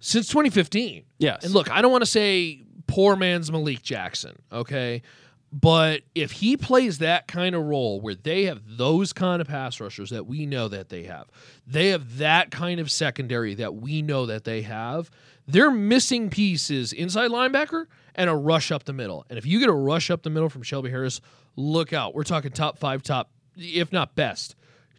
since 0.00 0.28
2015. 0.28 1.04
Yes. 1.18 1.44
And 1.44 1.54
look, 1.54 1.70
I 1.70 1.82
don't 1.82 1.92
want 1.92 2.02
to 2.02 2.10
say 2.10 2.62
poor 2.86 3.16
man's 3.16 3.50
Malik 3.50 3.82
Jackson, 3.82 4.40
okay? 4.52 5.02
But 5.50 6.02
if 6.14 6.32
he 6.32 6.56
plays 6.56 6.98
that 6.98 7.26
kind 7.26 7.54
of 7.54 7.64
role 7.64 8.00
where 8.00 8.14
they 8.14 8.44
have 8.44 8.60
those 8.66 9.12
kind 9.12 9.40
of 9.40 9.48
pass 9.48 9.80
rushers 9.80 10.10
that 10.10 10.26
we 10.26 10.44
know 10.44 10.68
that 10.68 10.90
they 10.90 11.04
have, 11.04 11.28
they 11.66 11.88
have 11.88 12.18
that 12.18 12.50
kind 12.50 12.80
of 12.80 12.90
secondary 12.90 13.54
that 13.54 13.76
we 13.76 14.02
know 14.02 14.26
that 14.26 14.44
they 14.44 14.62
have, 14.62 15.10
they're 15.46 15.70
missing 15.70 16.28
pieces 16.28 16.92
inside 16.92 17.30
linebacker 17.30 17.86
and 18.14 18.28
a 18.28 18.34
rush 18.34 18.70
up 18.70 18.84
the 18.84 18.92
middle. 18.92 19.24
And 19.30 19.38
if 19.38 19.46
you 19.46 19.58
get 19.58 19.70
a 19.70 19.74
rush 19.74 20.10
up 20.10 20.22
the 20.22 20.30
middle 20.30 20.50
from 20.50 20.62
Shelby 20.62 20.90
Harris, 20.90 21.22
look 21.56 21.94
out. 21.94 22.14
We're 22.14 22.24
talking 22.24 22.50
top 22.50 22.78
five, 22.78 23.02
top, 23.02 23.30
if 23.56 23.90
not 23.90 24.14
best, 24.14 24.54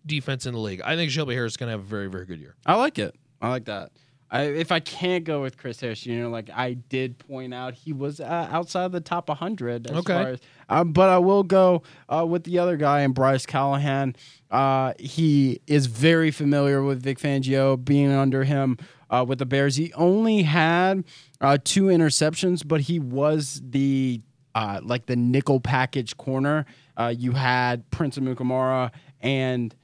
defense 0.05 0.45
in 0.45 0.53
the 0.53 0.59
league. 0.59 0.81
I 0.83 0.95
think 0.95 1.11
Shelby 1.11 1.33
Harris 1.35 1.53
is 1.53 1.57
going 1.57 1.67
to 1.67 1.71
have 1.71 1.81
a 1.81 1.83
very, 1.83 2.07
very 2.07 2.25
good 2.25 2.39
year. 2.39 2.55
I 2.65 2.75
like 2.75 2.99
it. 2.99 3.15
I 3.41 3.49
like 3.49 3.65
that. 3.65 3.91
I, 4.31 4.43
if 4.43 4.71
I 4.71 4.79
can't 4.79 5.23
go 5.23 5.41
with 5.41 5.57
Chris 5.57 5.79
Harris 5.81 6.05
you 6.05 6.19
know, 6.21 6.29
like 6.29 6.51
I 6.53 6.73
did 6.73 7.17
point 7.17 7.51
out, 7.51 7.73
he 7.73 7.93
was 7.93 8.19
uh, 8.19 8.47
outside 8.51 8.91
the 8.91 9.01
top 9.01 9.27
100. 9.27 9.89
As 9.89 9.97
Okay. 9.97 10.13
Far 10.13 10.27
as, 10.29 10.39
um, 10.69 10.93
but 10.93 11.09
I 11.09 11.17
will 11.17 11.41
go 11.41 11.81
uh, 12.09 12.25
with 12.27 12.43
the 12.43 12.59
other 12.59 12.77
guy, 12.77 12.99
and 13.01 13.15
Bryce 13.15 13.47
Callahan. 13.47 14.15
Uh, 14.51 14.93
he 14.99 15.61
is 15.65 15.87
very 15.87 16.29
familiar 16.29 16.83
with 16.83 17.01
Vic 17.01 17.17
Fangio, 17.17 17.83
being 17.83 18.11
under 18.11 18.43
him 18.43 18.77
uh, 19.09 19.25
with 19.27 19.39
the 19.39 19.47
Bears. 19.47 19.77
He 19.77 19.91
only 19.93 20.43
had 20.43 21.05
uh, 21.41 21.57
two 21.63 21.85
interceptions, 21.85 22.67
but 22.67 22.81
he 22.81 22.99
was 22.99 23.59
the 23.67 24.21
uh, 24.53 24.79
like 24.83 25.07
the 25.07 25.15
nickel 25.15 25.59
package 25.59 26.17
corner. 26.17 26.67
Uh, 26.95 27.13
you 27.17 27.31
had 27.31 27.89
Prince 27.89 28.19
Amukamara 28.19 28.91
and 29.21 29.73
uh, 29.73 29.77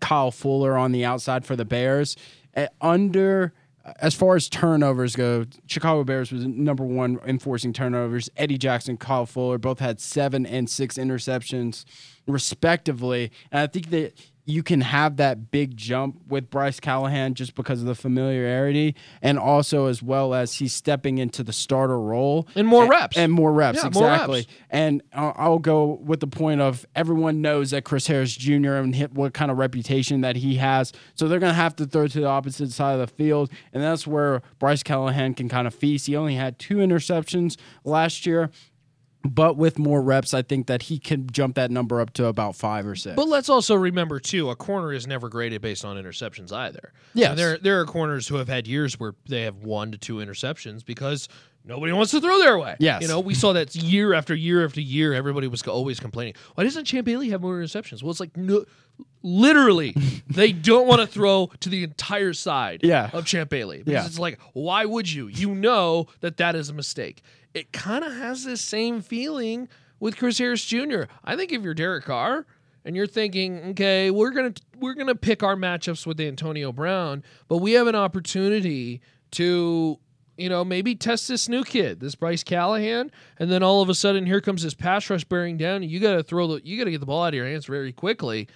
Kyle 0.00 0.30
Fuller 0.30 0.76
on 0.76 0.92
the 0.92 1.04
outside 1.04 1.44
for 1.44 1.56
the 1.56 1.64
Bears. 1.64 2.16
Uh, 2.54 2.66
under 2.80 3.52
as 4.00 4.14
far 4.14 4.34
as 4.34 4.48
turnovers 4.48 5.14
go, 5.14 5.44
Chicago 5.66 6.02
Bears 6.02 6.32
was 6.32 6.44
number 6.44 6.84
one 6.84 7.18
enforcing 7.24 7.72
turnovers. 7.72 8.28
Eddie 8.36 8.58
Jackson, 8.58 8.96
Kyle 8.96 9.26
Fuller 9.26 9.58
both 9.58 9.78
had 9.78 10.00
seven 10.00 10.44
and 10.44 10.68
six 10.68 10.98
interceptions, 10.98 11.84
respectively. 12.26 13.30
And 13.52 13.60
I 13.60 13.66
think 13.66 13.90
that 13.90 14.12
you 14.48 14.62
can 14.62 14.80
have 14.80 15.16
that 15.16 15.50
big 15.50 15.76
jump 15.76 16.20
with 16.28 16.48
Bryce 16.50 16.78
Callahan 16.78 17.34
just 17.34 17.56
because 17.56 17.80
of 17.80 17.86
the 17.88 17.96
familiarity, 17.96 18.94
and 19.20 19.40
also 19.40 19.86
as 19.86 20.04
well 20.04 20.34
as 20.34 20.54
he's 20.54 20.72
stepping 20.72 21.18
into 21.18 21.42
the 21.42 21.52
starter 21.52 21.98
role 21.98 22.46
And 22.54 22.64
more 22.68 22.84
A- 22.84 22.88
reps. 22.88 23.16
and 23.16 23.32
more 23.32 23.52
reps 23.52 23.78
Yeah, 23.82 23.90
more 23.92 24.08
exactly. 24.12 24.38
reps. 24.42 24.48
And 24.70 25.02
I'll, 25.12 25.34
I'll 25.36 25.58
go 25.58 25.98
with 26.00 26.20
the 26.20 26.28
point 26.28 26.60
of 26.60 26.86
everyone 26.94 27.42
knows 27.42 27.72
that 27.72 27.82
Chris 27.84 28.06
Harris 28.06 28.36
Jr. 28.36 28.74
and 28.74 28.94
hit 28.94 29.12
what 29.14 29.34
kind 29.34 29.50
of 29.50 29.58
reputation 29.58 30.20
that 30.20 30.36
he 30.36 30.54
has. 30.58 30.92
So 31.16 31.26
they're 31.26 31.40
going 31.40 31.50
to 31.50 31.54
have 31.54 31.74
to 31.76 31.84
throw 31.86 32.06
to 32.06 32.20
the 32.20 32.26
opposite 32.28 32.70
side 32.70 33.00
of 33.00 33.00
the 33.00 33.12
field. 33.12 33.50
And 33.72 33.82
that's 33.82 34.06
where 34.06 34.42
Bryce 34.60 34.84
Callahan 34.84 35.34
can 35.34 35.48
kind 35.48 35.66
of 35.66 35.74
feast. 35.74 36.06
He 36.06 36.14
only 36.14 36.36
had 36.36 36.60
two 36.60 36.76
interceptions 36.76 37.56
last 37.82 38.26
year. 38.26 38.52
But 39.24 39.56
with 39.56 39.76
more 39.78 40.00
reps, 40.02 40.34
I 40.34 40.42
think 40.42 40.68
that 40.68 40.82
he 40.82 40.98
can 41.00 41.28
jump 41.30 41.56
that 41.56 41.70
number 41.70 42.00
up 42.00 42.12
to 42.14 42.26
about 42.26 42.54
five 42.54 42.86
or 42.86 42.94
six. 42.94 43.16
But 43.16 43.26
let's 43.28 43.48
also 43.48 43.74
remember 43.74 44.20
too, 44.20 44.50
a 44.50 44.56
corner 44.56 44.92
is 44.92 45.06
never 45.06 45.28
graded 45.28 45.62
based 45.62 45.84
on 45.84 45.96
interceptions 45.96 46.52
either. 46.52 46.92
Yeah, 47.12 47.34
there 47.34 47.58
there 47.58 47.80
are 47.80 47.86
corners 47.86 48.28
who 48.28 48.36
have 48.36 48.46
had 48.48 48.68
years 48.68 49.00
where 49.00 49.14
they 49.28 49.42
have 49.42 49.56
one 49.56 49.90
to 49.92 49.98
two 49.98 50.16
interceptions 50.16 50.84
because 50.84 51.28
nobody 51.64 51.92
wants 51.92 52.12
to 52.12 52.20
throw 52.20 52.38
their 52.38 52.56
way. 52.56 52.76
Yes. 52.78 53.02
You 53.02 53.08
know, 53.08 53.18
we 53.18 53.34
saw 53.34 53.52
that 53.54 53.74
year 53.74 54.14
after 54.14 54.32
year 54.32 54.64
after 54.64 54.80
year. 54.80 55.12
Everybody 55.12 55.48
was 55.48 55.62
always 55.64 55.98
complaining. 55.98 56.34
Why 56.54 56.62
doesn't 56.62 56.84
Champ 56.84 57.04
Bailey 57.06 57.30
have 57.30 57.40
more 57.42 57.56
interceptions? 57.58 58.04
Well, 58.04 58.12
it's 58.12 58.20
like 58.20 58.36
no, 58.36 58.64
literally 59.22 59.94
they 60.28 60.52
don't 60.52 60.86
want 60.86 61.00
to 61.00 61.06
throw 61.06 61.50
to 61.60 61.68
the 61.68 61.82
entire 61.82 62.32
side 62.32 62.80
Yeah. 62.84 63.10
of 63.12 63.26
Champ 63.26 63.50
Bailey 63.50 63.78
because 63.78 63.92
Yeah. 63.92 64.06
it's 64.06 64.18
like 64.18 64.38
why 64.52 64.84
would 64.84 65.10
you? 65.12 65.26
You 65.26 65.54
know 65.54 66.06
that 66.20 66.36
that 66.36 66.54
is 66.54 66.68
a 66.68 66.74
mistake. 66.74 67.22
It 67.56 67.72
kind 67.72 68.04
of 68.04 68.12
has 68.12 68.44
this 68.44 68.60
same 68.60 69.00
feeling 69.00 69.70
with 69.98 70.18
Chris 70.18 70.36
Harris 70.36 70.62
Jr. 70.62 71.04
I 71.24 71.36
think 71.36 71.52
if 71.52 71.62
you're 71.62 71.72
Derek 71.72 72.04
Carr 72.04 72.44
and 72.84 72.94
you're 72.94 73.06
thinking, 73.06 73.70
okay, 73.70 74.10
we're 74.10 74.28
gonna 74.28 74.52
we're 74.78 74.92
gonna 74.92 75.14
pick 75.14 75.42
our 75.42 75.56
matchups 75.56 76.06
with 76.06 76.20
Antonio 76.20 76.70
Brown, 76.70 77.24
but 77.48 77.56
we 77.56 77.72
have 77.72 77.86
an 77.86 77.94
opportunity 77.94 79.00
to 79.30 79.98
you 80.36 80.50
know 80.50 80.66
maybe 80.66 80.94
test 80.94 81.28
this 81.28 81.48
new 81.48 81.64
kid, 81.64 81.98
this 81.98 82.14
Bryce 82.14 82.44
Callahan, 82.44 83.10
and 83.38 83.50
then 83.50 83.62
all 83.62 83.80
of 83.80 83.88
a 83.88 83.94
sudden 83.94 84.26
here 84.26 84.42
comes 84.42 84.62
this 84.62 84.74
pass 84.74 85.08
rush 85.08 85.24
bearing 85.24 85.56
down. 85.56 85.76
And 85.76 85.90
you 85.90 85.98
got 85.98 86.16
to 86.16 86.22
throw 86.22 86.46
the 86.46 86.60
you 86.62 86.76
got 86.76 86.84
to 86.84 86.90
get 86.90 87.00
the 87.00 87.06
ball 87.06 87.22
out 87.22 87.28
of 87.28 87.34
your 87.36 87.46
hands 87.46 87.64
very 87.64 87.90
quickly. 87.90 88.48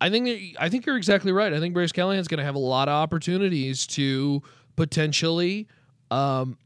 I 0.00 0.10
think 0.10 0.56
I 0.58 0.68
think 0.68 0.86
you're 0.86 0.96
exactly 0.96 1.30
right. 1.30 1.52
I 1.52 1.60
think 1.60 1.72
Bryce 1.72 1.92
Callahan's 1.92 2.26
to 2.26 2.42
have 2.42 2.56
a 2.56 2.58
lot 2.58 2.88
of 2.88 2.94
opportunities 2.94 3.86
to 3.88 4.42
potentially 4.74 5.68
um, 6.10 6.58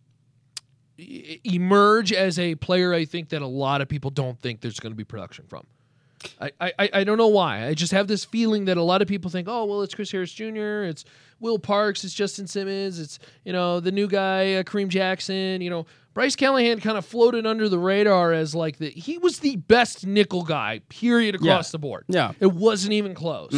emerge 0.99 2.13
as 2.13 2.39
a 2.39 2.55
player. 2.57 2.93
I 2.95 3.05
think 3.05 3.31
that 3.31 3.43
a 3.43 3.47
lot 3.47 3.81
of 3.81 3.89
people 3.89 4.11
don't 4.11 4.39
think 4.41 4.61
there's 4.61 4.81
going 4.81 4.93
to 4.93 4.97
be 4.97 5.05
production 5.05 5.45
from. 5.49 5.67
I, 6.41 6.53
I, 6.59 6.91
I 6.95 7.05
don't 7.05 7.19
know 7.19 7.29
why. 7.29 7.67
I 7.67 7.75
just 7.75 7.93
have 7.93 8.07
this 8.09 8.25
feeling 8.25 8.65
that 8.65 8.79
a 8.79 8.83
lot 8.83 9.03
of 9.03 9.09
people 9.09 9.31
think, 9.31 9.47
oh, 9.47 9.67
well, 9.67 9.83
it's 9.83 9.95
Chris 9.95 10.11
Harris 10.11 10.33
Jr., 10.33 10.85
it's 10.85 11.05
Will 11.39 11.59
Parks, 11.59 12.03
it's 12.03 12.15
Justin 12.15 12.47
Simmons, 12.47 12.99
it's, 12.99 13.19
you 13.45 13.53
know, 13.53 13.79
the 13.79 13.93
new 13.93 14.07
guy, 14.09 14.55
uh, 14.55 14.63
Kareem 14.63 14.89
Jackson. 14.89 15.61
You 15.61 15.69
know, 15.69 15.87
Bryce 16.15 16.35
Callahan 16.35 16.81
kind 16.81 16.97
of 16.97 17.05
floated 17.05 17.45
under 17.45 17.69
the 17.69 17.79
radar 17.79 18.33
as 18.33 18.55
like 18.55 18.79
the, 18.79 18.89
he 18.89 19.19
was 19.19 19.41
the 19.41 19.57
best 19.57 20.07
nickel 20.07 20.45
guy, 20.45 20.81
period, 20.89 21.35
across 21.35 21.69
Yeah. 21.69 21.73
the 21.73 21.79
board. 21.79 22.05
Yeah. 22.09 22.33
It 22.41 22.53
wasn't 22.53 22.95
even 22.95 23.13
close. 23.15 23.53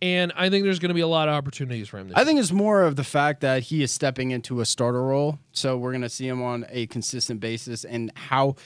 And 0.00 0.32
I 0.36 0.48
think 0.48 0.62
there's 0.62 0.78
going 0.78 0.90
to 0.90 0.94
be 0.94 1.00
a 1.00 1.08
lot 1.08 1.28
of 1.28 1.34
opportunities 1.34 1.88
for 1.88 1.98
him 1.98 2.12
I 2.14 2.24
think 2.24 2.38
it's 2.38 2.52
more 2.52 2.82
of 2.84 2.94
the 2.94 3.02
fact 3.04 3.40
that 3.40 3.64
he 3.64 3.82
is 3.82 3.90
stepping 3.90 4.30
into 4.30 4.60
a 4.60 4.64
starter 4.66 5.02
role. 5.02 5.40
So 5.52 5.76
we're 5.76 5.92
going 5.92 6.02
to 6.02 6.08
see 6.08 6.26
him 6.26 6.42
on 6.42 6.66
a 6.70 6.86
consistent 6.86 7.40
basis. 7.40 7.84
And 7.84 8.10
how, 8.16 8.56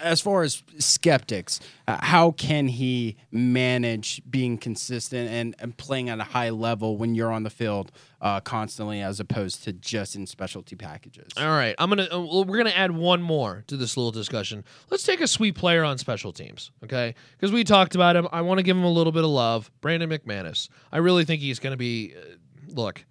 as 0.00 0.20
far 0.20 0.42
as 0.42 0.62
skeptics, 0.78 1.60
uh, 1.86 1.98
how 2.00 2.30
can 2.30 2.68
he 2.68 3.16
manage 3.30 4.22
being 4.30 4.56
consistent 4.58 5.28
and, 5.30 5.54
and 5.58 5.76
playing 5.76 6.08
at 6.08 6.20
a 6.20 6.24
high 6.24 6.50
level 6.50 6.96
when 6.96 7.14
you're 7.14 7.32
on 7.32 7.42
the 7.42 7.50
field 7.50 7.92
uh, 8.20 8.40
constantly 8.40 9.02
as 9.02 9.20
opposed 9.20 9.64
to 9.64 9.72
just 9.72 10.16
in 10.16 10.26
specialty 10.26 10.76
packages? 10.76 11.32
All 11.36 11.48
right, 11.48 11.74
I'm 11.78 11.88
gonna 11.88 12.08
uh, 12.12 12.20
we're 12.20 12.56
gonna 12.56 12.70
add 12.70 12.92
one 12.92 13.22
more 13.22 13.64
to 13.66 13.76
this 13.76 13.96
little 13.96 14.12
discussion. 14.12 14.64
Let's 14.90 15.02
take 15.02 15.20
a 15.20 15.26
sweet 15.26 15.54
player 15.54 15.84
on 15.84 15.98
special 15.98 16.32
teams, 16.32 16.70
okay? 16.84 17.14
Because 17.32 17.52
we 17.52 17.64
talked 17.64 17.94
about 17.94 18.16
him. 18.16 18.28
I 18.32 18.40
want 18.40 18.58
to 18.58 18.62
give 18.62 18.76
him 18.76 18.84
a 18.84 18.90
little 18.90 19.12
bit 19.12 19.24
of 19.24 19.30
love. 19.30 19.70
Brandon 19.80 20.08
McManus. 20.08 20.68
I 20.92 20.98
really 20.98 21.24
think 21.24 21.42
he's 21.42 21.58
gonna 21.58 21.76
be. 21.76 22.14
Uh, 22.16 22.36
look, 22.68 23.04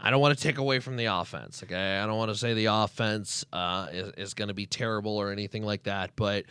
I 0.00 0.10
don't 0.10 0.20
want 0.20 0.36
to 0.36 0.42
take 0.42 0.58
away 0.58 0.78
from 0.78 0.96
the 0.96 1.06
offense, 1.06 1.62
okay? 1.62 1.98
I 1.98 2.06
don't 2.06 2.16
want 2.16 2.30
to 2.30 2.36
say 2.36 2.54
the 2.54 2.66
offense 2.66 3.44
uh, 3.52 3.88
is, 3.90 4.12
is 4.16 4.34
going 4.34 4.48
to 4.48 4.54
be 4.54 4.66
terrible 4.66 5.16
or 5.16 5.30
anything 5.32 5.62
like 5.62 5.84
that, 5.84 6.10
but 6.16 6.44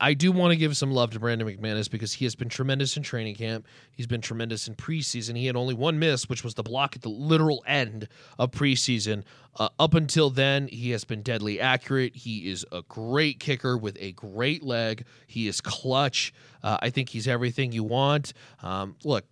I, 0.00 0.14
do 0.14 0.30
want 0.30 0.52
to 0.52 0.56
give 0.56 0.76
some 0.76 0.92
love 0.92 1.10
to 1.10 1.18
Brandon 1.18 1.48
McManus 1.48 1.90
because 1.90 2.12
he 2.12 2.24
has 2.24 2.36
been 2.36 2.48
tremendous 2.48 2.96
in 2.96 3.02
training 3.02 3.34
camp. 3.34 3.66
He's 3.90 4.06
been 4.06 4.20
tremendous 4.20 4.68
in 4.68 4.76
preseason. 4.76 5.36
He 5.36 5.46
had 5.46 5.56
only 5.56 5.74
one 5.74 5.98
miss, 5.98 6.28
which 6.28 6.44
was 6.44 6.54
the 6.54 6.62
block 6.62 6.94
at 6.94 7.02
the 7.02 7.08
literal 7.08 7.64
end 7.66 8.06
of 8.38 8.52
preseason. 8.52 9.24
Uh, 9.56 9.70
up 9.80 9.94
until 9.94 10.30
then, 10.30 10.68
he 10.68 10.90
has 10.90 11.04
been 11.04 11.22
deadly 11.22 11.60
accurate. 11.60 12.14
He 12.14 12.48
is 12.48 12.64
a 12.70 12.82
great 12.82 13.40
kicker 13.40 13.76
with 13.76 13.96
a 14.00 14.12
great 14.12 14.62
leg. 14.62 15.04
He 15.26 15.48
is 15.48 15.60
clutch. 15.60 16.32
Uh, 16.62 16.78
I 16.80 16.90
think 16.90 17.08
he's 17.08 17.26
everything 17.26 17.72
you 17.72 17.82
want. 17.82 18.34
Um, 18.62 18.94
look, 19.02 19.24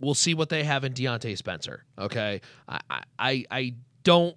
we'll 0.00 0.14
see 0.14 0.34
what 0.34 0.48
they 0.48 0.64
have 0.64 0.84
in 0.84 0.92
Diontae 0.92 1.36
Spencer. 1.36 1.84
Okay, 1.98 2.40
I 2.68 2.80
I- 3.18 3.44
I, 3.50 3.74
don't 4.02 4.36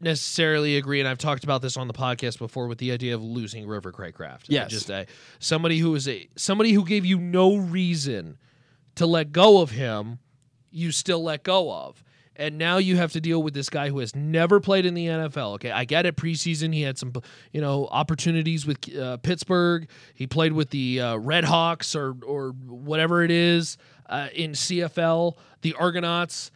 necessarily 0.00 0.76
agree, 0.76 0.98
and 1.00 1.08
I've 1.08 1.18
talked 1.18 1.44
about 1.44 1.62
this 1.62 1.76
on 1.76 1.86
the 1.88 1.94
podcast 1.94 2.38
before 2.38 2.66
with 2.66 2.78
the 2.78 2.92
idea 2.92 3.14
of 3.14 3.22
losing 3.22 3.66
River 3.66 3.92
Cracraft. 3.92 4.46
Yes. 4.48 4.70
just 4.70 4.90
a 4.90 5.06
somebody 5.38 5.78
who 5.78 5.94
is 5.94 6.08
a 6.08 6.28
somebody 6.36 6.72
who 6.72 6.84
gave 6.84 7.04
you 7.04 7.18
no 7.18 7.56
reason 7.56 8.36
to 8.96 9.06
let 9.06 9.30
go 9.32 9.60
of 9.62 9.70
him, 9.70 10.18
you 10.70 10.90
still 10.90 11.22
let 11.22 11.42
go 11.44 11.72
of. 11.72 12.02
And 12.38 12.58
now 12.58 12.76
you 12.78 12.96
have 12.96 13.12
to 13.12 13.20
deal 13.20 13.42
with 13.42 13.54
this 13.54 13.70
guy 13.70 13.88
who 13.88 13.98
has 14.00 14.14
never 14.14 14.60
played 14.60 14.86
in 14.86 14.94
the 14.94 15.06
NFL. 15.06 15.54
Okay, 15.54 15.70
I 15.70 15.84
get 15.84 16.06
it. 16.06 16.16
Preseason, 16.16 16.74
he 16.74 16.82
had 16.82 16.98
some, 16.98 17.12
you 17.52 17.60
know, 17.60 17.88
opportunities 17.90 18.66
with 18.66 18.94
uh, 18.94 19.16
Pittsburgh. 19.18 19.88
He 20.14 20.26
played 20.26 20.52
with 20.52 20.70
the 20.70 21.00
uh, 21.00 21.16
Red 21.16 21.44
Hawks 21.44 21.96
or 21.96 22.16
or 22.26 22.50
whatever 22.50 23.22
it 23.22 23.30
is 23.30 23.78
uh, 24.08 24.28
in 24.34 24.52
CFL, 24.52 25.36
the 25.62 25.74
Argonauts. 25.74 26.50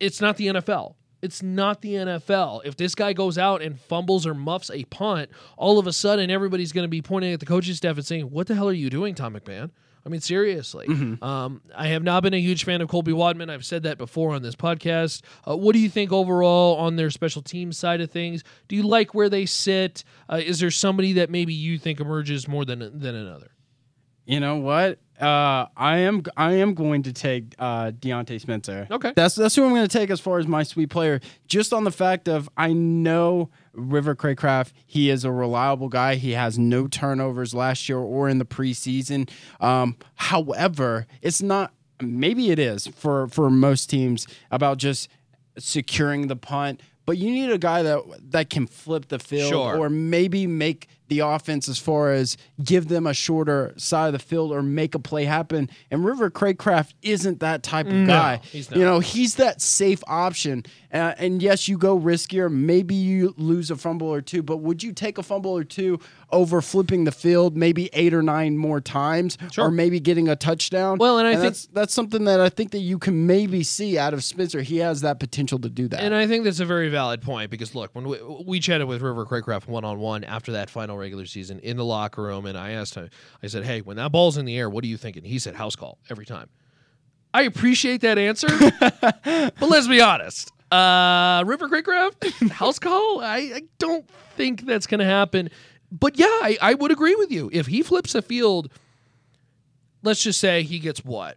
It's 0.00 0.20
not 0.20 0.36
the 0.36 0.46
NFL. 0.48 0.94
It's 1.20 1.42
not 1.42 1.80
the 1.80 1.94
NFL. 1.94 2.66
If 2.66 2.76
this 2.76 2.94
guy 2.94 3.14
goes 3.14 3.38
out 3.38 3.62
and 3.62 3.80
fumbles 3.80 4.26
or 4.26 4.34
muffs 4.34 4.70
a 4.70 4.84
punt, 4.84 5.30
all 5.56 5.78
of 5.78 5.86
a 5.86 5.92
sudden 5.92 6.30
everybody's 6.30 6.70
going 6.72 6.84
to 6.84 6.88
be 6.88 7.00
pointing 7.00 7.32
at 7.32 7.40
the 7.40 7.46
coaching 7.46 7.74
staff 7.74 7.96
and 7.96 8.06
saying, 8.06 8.30
"What 8.30 8.46
the 8.46 8.54
hell 8.54 8.68
are 8.68 8.72
you 8.72 8.90
doing, 8.90 9.14
Tom 9.14 9.34
McMahon?" 9.34 9.70
I 10.06 10.10
mean, 10.10 10.20
seriously. 10.20 10.86
Um, 11.22 11.62
I 11.74 11.86
have 11.88 12.02
not 12.02 12.22
been 12.22 12.34
a 12.34 12.40
huge 12.40 12.64
fan 12.64 12.80
of 12.82 12.88
Colby 12.88 13.12
Wadman. 13.12 13.48
I've 13.48 13.64
said 13.64 13.84
that 13.84 13.96
before 13.96 14.34
on 14.34 14.42
this 14.42 14.54
podcast. 14.54 15.22
Uh, 15.48 15.56
what 15.56 15.72
do 15.72 15.78
you 15.78 15.88
think 15.88 16.12
overall 16.12 16.76
on 16.76 16.96
their 16.96 17.10
special 17.10 17.40
team 17.40 17.72
side 17.72 18.00
of 18.02 18.10
things? 18.10 18.44
Do 18.68 18.76
you 18.76 18.82
like 18.82 19.14
where 19.14 19.30
they 19.30 19.46
sit? 19.46 20.04
Uh, 20.30 20.40
is 20.44 20.60
there 20.60 20.70
somebody 20.70 21.14
that 21.14 21.30
maybe 21.30 21.54
you 21.54 21.78
think 21.78 22.00
emerges 22.00 22.46
more 22.46 22.64
than 22.66 22.80
than 22.80 23.14
another? 23.14 23.52
You 24.26 24.40
know 24.40 24.56
what? 24.56 24.98
Uh, 25.24 25.68
I 25.76 25.98
am 25.98 26.22
I 26.36 26.52
am 26.54 26.74
going 26.74 27.02
to 27.04 27.12
take 27.12 27.54
uh, 27.58 27.90
Diontae 27.92 28.40
Spencer. 28.40 28.86
Okay. 28.90 29.12
that's 29.16 29.34
that's 29.36 29.56
who 29.56 29.64
I'm 29.64 29.70
going 29.70 29.88
to 29.88 29.98
take 29.98 30.10
as 30.10 30.20
far 30.20 30.38
as 30.38 30.46
my 30.46 30.62
sweet 30.62 30.90
player. 30.90 31.20
Just 31.48 31.72
on 31.72 31.84
the 31.84 31.90
fact 31.90 32.28
of 32.28 32.48
I 32.56 32.72
know 32.72 33.48
River 33.72 34.14
Cracraft, 34.14 34.72
he 34.86 35.08
is 35.10 35.24
a 35.24 35.32
reliable 35.32 35.88
guy. 35.88 36.16
He 36.16 36.32
has 36.32 36.58
no 36.58 36.86
turnovers 36.86 37.54
last 37.54 37.88
year 37.88 37.98
or 37.98 38.28
in 38.28 38.38
the 38.38 38.44
preseason. 38.44 39.30
Um, 39.60 39.96
however, 40.16 41.06
it's 41.22 41.40
not. 41.42 41.72
Maybe 42.02 42.50
it 42.50 42.58
is 42.58 42.86
for 42.88 43.28
for 43.28 43.48
most 43.50 43.88
teams 43.88 44.26
about 44.50 44.78
just 44.78 45.08
securing 45.58 46.26
the 46.28 46.36
punt. 46.36 46.82
But 47.06 47.18
you 47.18 47.30
need 47.30 47.50
a 47.50 47.58
guy 47.58 47.82
that 47.82 48.00
that 48.30 48.50
can 48.50 48.66
flip 48.66 49.08
the 49.08 49.18
field 49.18 49.50
Sure. 49.50 49.76
or 49.78 49.88
maybe 49.90 50.46
make 50.46 50.88
the 51.08 51.20
offense 51.20 51.68
as 51.68 51.78
far 51.78 52.12
as 52.12 52.36
give 52.62 52.88
them 52.88 53.06
a 53.06 53.14
shorter 53.14 53.74
side 53.76 54.06
of 54.06 54.12
the 54.14 54.18
field 54.18 54.52
or 54.52 54.62
make 54.62 54.94
a 54.94 54.98
play 54.98 55.24
happen. 55.24 55.68
And 55.90 56.04
River 56.04 56.30
Cracraft 56.30 56.94
isn't 57.02 57.40
that 57.40 57.62
type 57.62 57.86
of 57.86 58.06
guy. 58.06 58.40
he's 58.50 58.70
You 58.70 58.84
know, 58.84 59.00
he's 59.00 59.34
that 59.36 59.60
safe 59.60 60.02
option. 60.06 60.64
Uh, 60.92 61.12
and 61.18 61.42
yes, 61.42 61.68
you 61.68 61.76
go 61.76 61.98
riskier. 61.98 62.50
Maybe 62.50 62.94
you 62.94 63.34
lose 63.36 63.70
a 63.70 63.76
fumble 63.76 64.06
or 64.06 64.20
two, 64.22 64.42
but 64.42 64.58
would 64.58 64.82
you 64.82 64.92
take 64.92 65.18
a 65.18 65.22
fumble 65.22 65.50
or 65.56 65.64
two 65.64 65.98
over 66.30 66.60
flipping 66.62 67.04
the 67.04 67.12
field 67.12 67.56
maybe 67.56 67.90
eight 67.92 68.14
or 68.14 68.22
nine 68.22 68.56
more 68.56 68.80
times, 68.80 69.36
Sure. 69.52 69.66
or 69.66 69.70
maybe 69.70 69.98
getting 70.00 70.28
a 70.28 70.36
touchdown? 70.36 70.98
Well, 70.98 71.18
and 71.18 71.26
I 71.26 71.32
think- 71.32 71.42
that's 71.42 71.66
that's 71.72 71.94
something 71.94 72.24
that 72.24 72.40
I 72.40 72.48
think 72.48 72.70
that 72.70 72.78
you 72.78 72.98
can 72.98 73.26
maybe 73.26 73.62
see 73.64 73.98
out 73.98 74.14
of 74.14 74.22
Spencer. 74.22 74.62
He 74.62 74.78
has 74.78 75.00
that 75.02 75.18
potential 75.20 75.58
to 75.60 75.68
do 75.68 75.88
that. 75.88 76.00
And 76.00 76.14
I 76.14 76.26
think 76.28 76.44
that's 76.44 76.60
a 76.60 76.64
very 76.64 76.88
valid 76.88 77.20
point 77.22 77.50
because 77.50 77.74
look, 77.74 77.90
when 77.94 78.08
we, 78.08 78.18
we 78.46 78.60
chatted 78.60 78.86
with 78.86 79.02
River 79.02 79.26
Cracraft 79.26 79.66
one 79.66 79.84
on 79.84 79.98
one 79.98 80.22
after 80.24 80.52
that 80.52 80.70
final 80.70 80.93
regular 80.96 81.26
season 81.26 81.58
in 81.60 81.76
the 81.76 81.84
locker 81.84 82.22
room, 82.22 82.46
and 82.46 82.56
I 82.56 82.72
asked 82.72 82.94
him, 82.94 83.10
I 83.42 83.46
said, 83.46 83.64
"Hey, 83.64 83.80
when 83.80 83.96
that 83.96 84.12
ball's 84.12 84.36
in 84.36 84.44
the 84.44 84.56
air, 84.56 84.68
what 84.68 84.84
are 84.84 84.88
you 84.88 84.96
thinking?" 84.96 85.24
He 85.24 85.38
said, 85.38 85.54
"House 85.54 85.76
call 85.76 85.98
every 86.10 86.26
time." 86.26 86.48
I 87.32 87.42
appreciate 87.42 88.00
that 88.02 88.16
answer, 88.16 88.48
but 88.80 89.68
let's 89.68 89.88
be 89.88 90.00
honest. 90.00 90.52
Uh, 90.70 91.42
River 91.46 91.68
Cracraft 91.68 92.50
house 92.50 92.78
call. 92.78 93.20
I, 93.20 93.36
I 93.36 93.62
don't 93.78 94.08
think 94.36 94.66
that's 94.66 94.86
going 94.86 95.00
to 95.00 95.04
happen. 95.04 95.50
But 95.90 96.18
yeah, 96.18 96.26
I, 96.26 96.58
I 96.60 96.74
would 96.74 96.90
agree 96.90 97.14
with 97.14 97.30
you. 97.30 97.50
If 97.52 97.66
he 97.66 97.82
flips 97.82 98.14
a 98.14 98.22
field, 98.22 98.72
let's 100.02 100.22
just 100.22 100.40
say 100.40 100.62
he 100.62 100.78
gets 100.78 101.04
what 101.04 101.36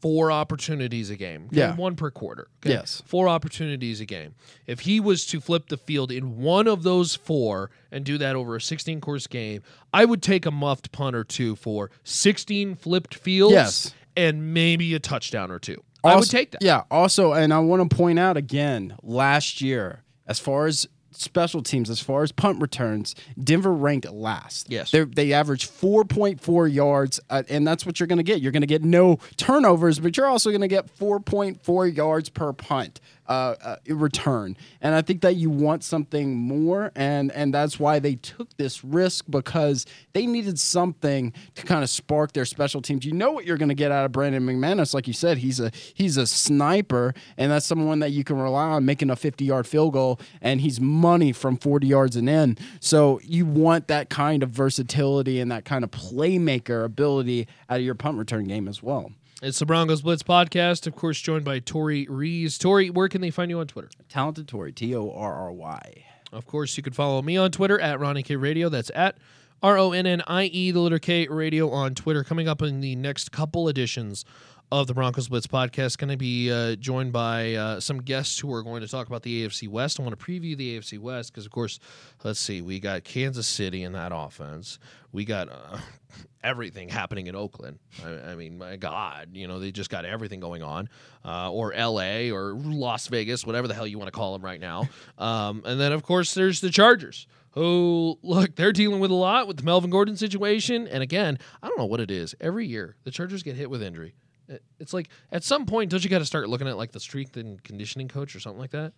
four 0.00 0.32
opportunities 0.32 1.10
a 1.10 1.16
game. 1.16 1.46
Okay, 1.48 1.56
Yeah. 1.58 1.76
one 1.76 1.94
per 1.96 2.10
quarter. 2.10 2.48
okay? 2.62 2.70
Yes. 2.74 3.02
four 3.06 3.28
opportunities 3.28 4.00
a 4.00 4.06
game. 4.06 4.34
If 4.66 4.80
he 4.80 5.00
was 5.00 5.26
to 5.26 5.40
flip 5.40 5.68
the 5.68 5.76
field 5.76 6.10
in 6.10 6.38
one 6.38 6.66
of 6.66 6.82
those 6.82 7.14
four 7.14 7.70
and 7.92 8.04
do 8.04 8.16
that 8.18 8.34
over 8.36 8.56
a 8.56 8.60
16 8.60 9.00
course 9.00 9.26
game, 9.26 9.62
I 9.92 10.04
would 10.04 10.22
take 10.22 10.46
a 10.46 10.50
muffed 10.50 10.90
punt 10.92 11.14
or 11.16 11.24
two 11.24 11.56
for 11.56 11.90
16 12.04 12.74
flipped 12.76 13.14
fields 13.14 13.52
Yes. 13.52 13.94
and 14.16 14.54
maybe 14.54 14.94
a 14.94 14.98
touchdown 14.98 15.50
or 15.50 15.58
two. 15.58 15.82
I 16.02 16.16
would 16.16 16.30
take 16.30 16.52
that. 16.52 16.62
Yeah. 16.62 16.84
Also, 16.90 17.32
and 17.34 17.52
I 17.52 17.58
want 17.58 17.88
to 17.90 17.94
point 17.94 18.18
out 18.18 18.36
again, 18.38 18.94
last 19.02 19.60
year, 19.60 20.02
as 20.26 20.38
far 20.38 20.66
as 20.66 20.86
special 21.12 21.62
teams, 21.62 21.90
as 21.90 22.00
far 22.00 22.22
as 22.22 22.32
punt 22.32 22.60
returns, 22.60 23.14
Denver 23.42 23.72
ranked 23.72 24.10
last. 24.10 24.70
Yes. 24.70 24.90
They're, 24.90 25.04
they 25.04 25.32
averaged 25.32 25.70
4.4 25.70 26.72
yards, 26.72 27.20
uh, 27.30 27.42
and 27.48 27.66
that's 27.66 27.84
what 27.84 28.00
you're 28.00 28.06
going 28.06 28.18
to 28.18 28.22
get. 28.22 28.40
You're 28.40 28.52
going 28.52 28.62
to 28.62 28.66
get 28.66 28.82
no 28.82 29.18
turnovers, 29.36 29.98
but 29.98 30.16
you're 30.16 30.26
also 30.26 30.50
going 30.50 30.60
to 30.60 30.68
get 30.68 30.86
4.4 30.98 31.96
yards 31.96 32.28
per 32.28 32.52
punt. 32.52 33.00
Uh, 33.30 33.54
uh, 33.62 33.94
return, 33.94 34.56
and 34.80 34.92
I 34.92 35.02
think 35.02 35.20
that 35.20 35.36
you 35.36 35.50
want 35.50 35.84
something 35.84 36.36
more, 36.36 36.90
and 36.96 37.30
and 37.30 37.54
that's 37.54 37.78
why 37.78 38.00
they 38.00 38.16
took 38.16 38.56
this 38.56 38.82
risk 38.82 39.24
because 39.30 39.86
they 40.14 40.26
needed 40.26 40.58
something 40.58 41.32
to 41.54 41.62
kind 41.62 41.84
of 41.84 41.90
spark 41.90 42.32
their 42.32 42.44
special 42.44 42.82
teams. 42.82 43.04
You 43.04 43.12
know 43.12 43.30
what 43.30 43.44
you're 43.44 43.56
going 43.56 43.68
to 43.68 43.76
get 43.76 43.92
out 43.92 44.04
of 44.04 44.10
Brandon 44.10 44.44
McManus, 44.44 44.94
like 44.94 45.06
you 45.06 45.12
said, 45.12 45.38
he's 45.38 45.60
a 45.60 45.70
he's 45.94 46.16
a 46.16 46.26
sniper, 46.26 47.14
and 47.36 47.52
that's 47.52 47.66
someone 47.66 48.00
that 48.00 48.10
you 48.10 48.24
can 48.24 48.36
rely 48.36 48.64
on 48.64 48.84
making 48.84 49.10
a 49.10 49.16
50 49.16 49.44
yard 49.44 49.64
field 49.64 49.92
goal, 49.92 50.18
and 50.42 50.60
he's 50.60 50.80
money 50.80 51.32
from 51.32 51.56
40 51.56 51.86
yards 51.86 52.16
and 52.16 52.28
in. 52.28 52.58
So 52.80 53.20
you 53.22 53.46
want 53.46 53.86
that 53.86 54.10
kind 54.10 54.42
of 54.42 54.50
versatility 54.50 55.38
and 55.38 55.52
that 55.52 55.64
kind 55.64 55.84
of 55.84 55.92
playmaker 55.92 56.84
ability 56.84 57.46
out 57.68 57.78
of 57.78 57.84
your 57.84 57.94
punt 57.94 58.18
return 58.18 58.46
game 58.48 58.66
as 58.66 58.82
well. 58.82 59.12
It's 59.42 59.58
the 59.58 59.64
Broncos 59.64 60.02
Blitz 60.02 60.22
podcast, 60.22 60.86
of 60.86 60.94
course, 60.94 61.18
joined 61.18 61.46
by 61.46 61.60
Torry 61.60 62.06
Rees. 62.10 62.58
Torry, 62.58 62.90
where 62.90 63.08
can 63.08 63.22
they 63.22 63.30
find 63.30 63.50
you 63.50 63.58
on 63.60 63.66
Twitter? 63.66 63.88
Talented 64.10 64.46
Torry, 64.46 64.70
T 64.70 64.94
O 64.94 65.10
R 65.10 65.32
R 65.32 65.50
Y. 65.50 66.04
Of 66.30 66.46
course, 66.46 66.76
you 66.76 66.82
can 66.82 66.92
follow 66.92 67.22
me 67.22 67.38
on 67.38 67.50
Twitter 67.50 67.80
at 67.80 67.98
Ronnie 67.98 68.22
K 68.22 68.36
Radio. 68.36 68.68
That's 68.68 68.90
at 68.94 69.16
R 69.62 69.78
O 69.78 69.92
N 69.92 70.06
N 70.06 70.22
I 70.26 70.44
E, 70.44 70.72
the 70.72 70.80
letter 70.80 70.98
K 70.98 71.26
Radio 71.26 71.70
on 71.70 71.94
Twitter. 71.94 72.22
Coming 72.22 72.48
up 72.48 72.60
in 72.60 72.82
the 72.82 72.96
next 72.96 73.32
couple 73.32 73.66
editions 73.66 74.26
of 74.72 74.86
the 74.86 74.94
Broncos 74.94 75.28
Blitz 75.28 75.48
podcast, 75.48 75.98
going 75.98 76.10
to 76.10 76.16
be 76.16 76.50
uh, 76.50 76.76
joined 76.76 77.12
by 77.12 77.54
uh, 77.54 77.80
some 77.80 78.00
guests 78.00 78.38
who 78.38 78.52
are 78.54 78.62
going 78.62 78.82
to 78.82 78.88
talk 78.88 79.08
about 79.08 79.22
the 79.22 79.44
AFC 79.44 79.68
West. 79.68 79.98
I 79.98 80.04
want 80.04 80.16
to 80.16 80.24
preview 80.24 80.56
the 80.56 80.78
AFC 80.78 80.96
West 80.98 81.32
because, 81.32 81.44
of 81.44 81.50
course, 81.50 81.80
let's 82.22 82.38
see, 82.38 82.62
we 82.62 82.78
got 82.78 83.02
Kansas 83.02 83.48
City 83.48 83.82
in 83.82 83.92
that 83.94 84.12
offense. 84.14 84.78
We 85.10 85.24
got 85.24 85.48
uh, 85.48 85.78
everything 86.44 86.88
happening 86.88 87.26
in 87.26 87.34
Oakland. 87.34 87.80
I, 88.04 88.30
I 88.30 88.34
mean, 88.36 88.58
my 88.58 88.76
God, 88.76 89.30
you 89.32 89.48
know, 89.48 89.58
they 89.58 89.72
just 89.72 89.90
got 89.90 90.04
everything 90.04 90.38
going 90.38 90.62
on, 90.62 90.88
uh, 91.24 91.50
or 91.50 91.74
LA 91.76 92.30
or 92.30 92.54
Las 92.54 93.08
Vegas, 93.08 93.44
whatever 93.44 93.66
the 93.66 93.74
hell 93.74 93.88
you 93.88 93.98
want 93.98 94.06
to 94.06 94.16
call 94.16 94.34
them 94.34 94.44
right 94.44 94.60
now. 94.60 94.88
Um, 95.18 95.62
and 95.64 95.80
then, 95.80 95.90
of 95.90 96.04
course, 96.04 96.32
there's 96.34 96.60
the 96.60 96.70
Chargers, 96.70 97.26
who, 97.54 98.20
look, 98.22 98.54
they're 98.54 98.72
dealing 98.72 99.00
with 99.00 99.10
a 99.10 99.14
lot 99.14 99.48
with 99.48 99.56
the 99.56 99.64
Melvin 99.64 99.90
Gordon 99.90 100.16
situation. 100.16 100.86
And 100.86 101.02
again, 101.02 101.38
I 101.60 101.66
don't 101.66 101.78
know 101.78 101.86
what 101.86 101.98
it 101.98 102.12
is. 102.12 102.36
Every 102.40 102.68
year, 102.68 102.94
the 103.02 103.10
Chargers 103.10 103.42
get 103.42 103.56
hit 103.56 103.68
with 103.68 103.82
injury. 103.82 104.14
It- 104.50 104.62
It's 104.78 104.92
like 104.92 105.08
at 105.32 105.44
some 105.44 105.64
point, 105.66 105.90
don't 105.90 106.02
you 106.04 106.10
got 106.10 106.18
to 106.18 106.24
start 106.26 106.48
looking 106.48 106.68
at 106.68 106.76
like 106.76 106.92
the 106.92 107.00
strength 107.00 107.36
and 107.36 107.62
conditioning 107.62 108.08
coach 108.08 108.34
or 108.36 108.40
something 108.40 108.60
like 108.60 108.72
that? 108.72 108.92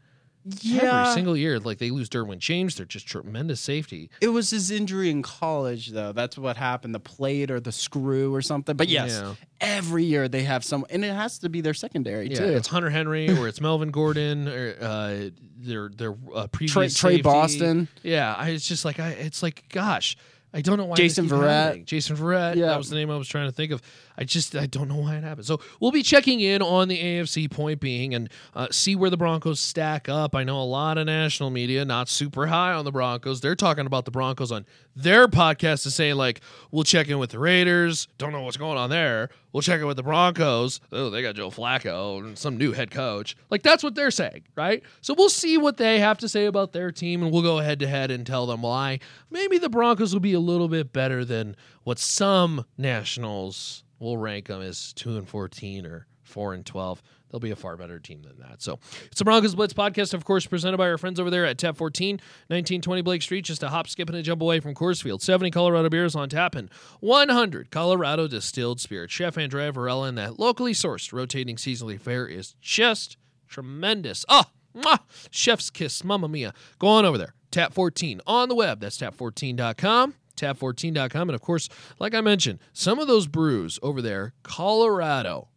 Yeah. 0.61 1.03
Every 1.03 1.15
single 1.15 1.37
year, 1.37 1.61
like 1.61 1.79
they 1.79 1.91
lose 1.91 2.09
Derwin 2.09 2.38
James, 2.38 2.75
they're 2.75 2.85
just 2.85 3.07
tremendous 3.07 3.61
safety. 3.61 4.11
It 4.21 4.29
was 4.29 4.51
his 4.51 4.73
injury 4.73 5.09
in 5.09 5.23
college, 5.23 5.91
though. 5.91 6.11
That's 6.12 6.37
what 6.37 6.57
happened. 6.57 6.97
The 6.97 7.01
plate 7.01 7.49
or 7.53 7.61
the 7.61 7.71
screw 7.71 8.35
or 8.35 8.43
something. 8.43 8.75
But 8.77 8.88
yes, 8.88 9.21
Yeah. 9.23 9.35
every 9.61 10.03
year 10.05 10.27
they 10.27 10.43
have 10.43 10.65
some, 10.65 10.85
and 10.91 11.05
it 11.05 11.15
has 11.15 11.38
to 11.41 11.49
be 11.49 11.61
their 11.61 11.75
secondary 11.75 12.29
Yeah, 12.29 12.38
too. 12.38 12.45
it's 12.47 12.67
Hunter 12.67 12.91
Henry 12.91 13.31
or 13.31 13.47
it's 13.47 13.61
Melvin 13.61 13.93
Gordon 13.93 14.49
or 14.49 14.75
uh, 14.81 15.31
their 15.59 15.88
their 15.91 16.17
uh, 16.35 16.49
previous 16.49 16.97
Trey, 16.99 17.19
Trey. 17.19 17.23
Boston. 17.23 17.87
Yeah, 18.03 18.35
I, 18.37 18.49
it's 18.51 18.67
just 18.67 18.85
like 18.85 18.99
I, 18.99 19.11
it's 19.11 19.45
like 19.45 19.62
gosh, 19.69 20.17
I 20.55 20.61
don't 20.61 20.77
know 20.77 20.85
why. 20.85 20.97
Jason 20.97 21.29
Verrett. 21.29 21.85
Jason 21.87 22.17
Verrett. 22.17 22.57
Yeah. 22.57 22.67
that 22.67 22.79
was 22.79 22.91
the 22.91 22.97
name 22.97 23.11
I 23.11 23.17
was 23.17 23.29
trying 23.29 23.49
to 23.49 23.53
think 23.53 23.73
of. 23.73 23.81
I 24.19 24.25
just 24.25 24.55
I 24.55 24.67
don't 24.67 24.88
know 24.88 24.97
why 24.97 25.17
it 25.17 25.25
happened. 25.25 25.47
So 25.47 25.61
we'll 25.81 25.93
be 25.93 26.03
checking 26.03 26.41
in 26.41 26.61
on 26.61 26.88
the 26.88 26.99
AFC 26.99 27.51
point 27.51 27.81
being 27.81 28.15
and 28.15 28.29
uh, 28.55 28.69
see 28.71 28.95
where 28.95 29.09
the 29.09 29.17
Broncos 29.17 29.61
stack 29.61 30.09
up. 30.09 30.35
I 30.35 30.45
know 30.45 30.61
a 30.61 30.65
lot 30.65 30.99
of 30.99 31.07
national 31.07 31.51
media 31.51 31.85
not 31.85 32.09
super 32.09 32.47
high 32.47 32.73
on 32.73 32.85
the 32.85 32.93
Broncos. 32.93 33.41
They're 33.41 33.57
talking 33.57 33.87
about 33.87 34.05
the 34.05 34.11
Broncos 34.11 34.53
on 34.53 34.67
their 34.95 35.29
podcast 35.29 35.85
to 35.85 35.91
say 35.91 36.12
like 36.12 36.41
we'll 36.71 36.85
check 36.85 37.09
in 37.09 37.19
with 37.19 37.31
the 37.31 37.38
Raiders. 37.38 38.09
Don't 38.19 38.33
know 38.33 38.43
what's 38.43 38.59
going 38.59 38.77
on 38.77 38.91
there. 38.91 39.31
We'll 39.53 39.62
check 39.62 39.81
it 39.81 39.85
with 39.85 39.97
the 39.97 40.03
Broncos. 40.03 40.81
Oh, 40.93 41.11
they 41.11 41.21
got 41.21 41.35
Joe 41.35 41.51
Flacco 41.51 42.19
and 42.21 42.38
some 42.38 42.57
new 42.57 42.73
head 42.73 42.91
coach. 42.91 43.37
Like 43.51 43.62
that's 43.62 43.83
what 43.83 43.95
they're 43.95 44.11
saying, 44.11 44.45
right? 44.57 44.83
So 45.03 45.15
we'll 45.15 45.29
see 45.29 45.59
what 45.59 45.77
they 45.77 45.99
have 45.99 46.19
to 46.19 46.29
say 46.29 46.47
about 46.47 46.73
their 46.73 46.91
team, 46.91 47.23
and 47.23 47.31
we'll 47.31 47.43
go 47.43 47.59
head 47.59 47.79
to 47.81 47.87
head 47.87 48.11
and 48.11 48.27
tell 48.27 48.47
them 48.47 48.62
why. 48.62 49.01
Maybe 49.31 49.59
the 49.59 49.69
Broncos 49.69 50.12
will 50.12 50.21
be 50.21 50.33
a 50.33 50.41
little 50.41 50.69
bit 50.69 50.93
better 50.93 51.25
than 51.25 51.55
what 51.85 51.99
some 51.99 52.65
nationals 52.79 53.85
will 53.99 54.17
rank 54.17 54.47
them 54.49 54.62
as 54.62 54.93
two 54.95 55.17
and 55.17 55.29
fourteen 55.29 55.85
or 55.87 56.07
four 56.23 56.55
and 56.55 56.65
twelve. 56.65 57.03
They'll 57.33 57.40
be 57.40 57.51
a 57.51 57.57
far 57.57 57.79
better 57.79 57.99
team 57.99 58.23
than 58.23 58.38
that. 58.40 58.62
So 58.62 58.79
it's 59.07 59.18
the 59.18 59.25
Broncos 59.25 59.55
Blitz 59.55 59.73
podcast, 59.73 60.12
of 60.12 60.25
course, 60.25 60.47
presented 60.47 60.77
by 60.77 60.88
our 60.88 60.99
friends 60.99 61.18
over 61.18 61.31
there 61.31 61.47
at 61.47 61.57
Tap 61.57 61.79
14, 61.79 62.16
1920 62.16 63.03
Blake 63.03 63.23
Street, 63.23 63.47
just 63.47 63.62
a 63.62 63.71
hop, 63.71 63.88
skip, 63.88 64.11
and 64.11 64.18
a 64.18 64.23
jump 64.23 64.42
away 64.42 64.61
from 64.61 64.75
Coors 64.75 65.03
Field. 65.03 65.23
70 65.23 65.51
Colorado 65.51 65.88
beers 65.88 66.14
on 66.14 66.29
tap 66.29 66.55
and 66.55 66.68
100 67.01 67.71
Colorado 67.71 68.29
distilled 68.29 68.81
spirit. 68.81 69.11
Chef 69.11 69.38
Andrea 69.38 69.73
Varela 69.73 70.09
and 70.09 70.18
that 70.18 70.38
locally 70.38 70.75
sourced 70.75 71.12
rotating 71.12 71.57
seasonally 71.57 71.99
fare 71.99 72.27
is 72.27 72.55
just 72.61 73.16
tremendous. 73.49 74.27
Oh, 74.29 74.45
mwah, 74.77 75.01
chef's 75.31 75.71
kiss, 75.71 76.05
mamma 76.05 76.29
mia. 76.29 76.53
Go 76.79 76.88
on 76.88 77.07
over 77.07 77.16
there. 77.16 77.35
Tap 77.51 77.73
14 77.73 78.21
on 78.27 78.49
the 78.51 78.55
web. 78.55 78.81
That's 78.81 78.99
tap14.com. 78.99 80.14
Tap14.com. 80.37 81.29
And 81.29 81.35
of 81.35 81.40
course, 81.40 81.68
like 81.99 82.14
I 82.14 82.21
mentioned, 82.21 82.59
some 82.73 82.99
of 82.99 83.09
those 83.09 83.27
brews 83.27 83.79
over 83.83 84.03
there, 84.03 84.33
Colorado, 84.42 85.49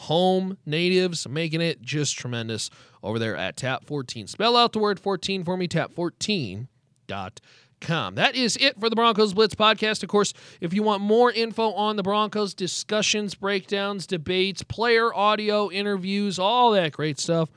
home 0.00 0.56
natives 0.64 1.28
making 1.28 1.60
it 1.60 1.82
just 1.82 2.18
tremendous 2.18 2.70
over 3.02 3.18
there 3.18 3.36
at 3.36 3.56
Tap 3.56 3.84
14. 3.84 4.26
Spell 4.26 4.56
out 4.56 4.72
the 4.72 4.78
word 4.78 4.98
14 4.98 5.44
for 5.44 5.56
me, 5.56 5.68
tap14.com. 5.68 8.14
That 8.14 8.34
is 8.34 8.56
it 8.56 8.80
for 8.80 8.88
the 8.88 8.96
Broncos 8.96 9.34
Blitz 9.34 9.54
podcast. 9.54 10.02
Of 10.02 10.08
course, 10.08 10.32
if 10.60 10.72
you 10.72 10.82
want 10.82 11.02
more 11.02 11.30
info 11.30 11.72
on 11.72 11.96
the 11.96 12.02
Broncos, 12.02 12.54
discussions, 12.54 13.34
breakdowns, 13.34 14.06
debates, 14.06 14.62
player 14.62 15.14
audio, 15.14 15.70
interviews, 15.70 16.38
all 16.38 16.72
that 16.72 16.92
great 16.92 17.18
stuff, 17.18 17.50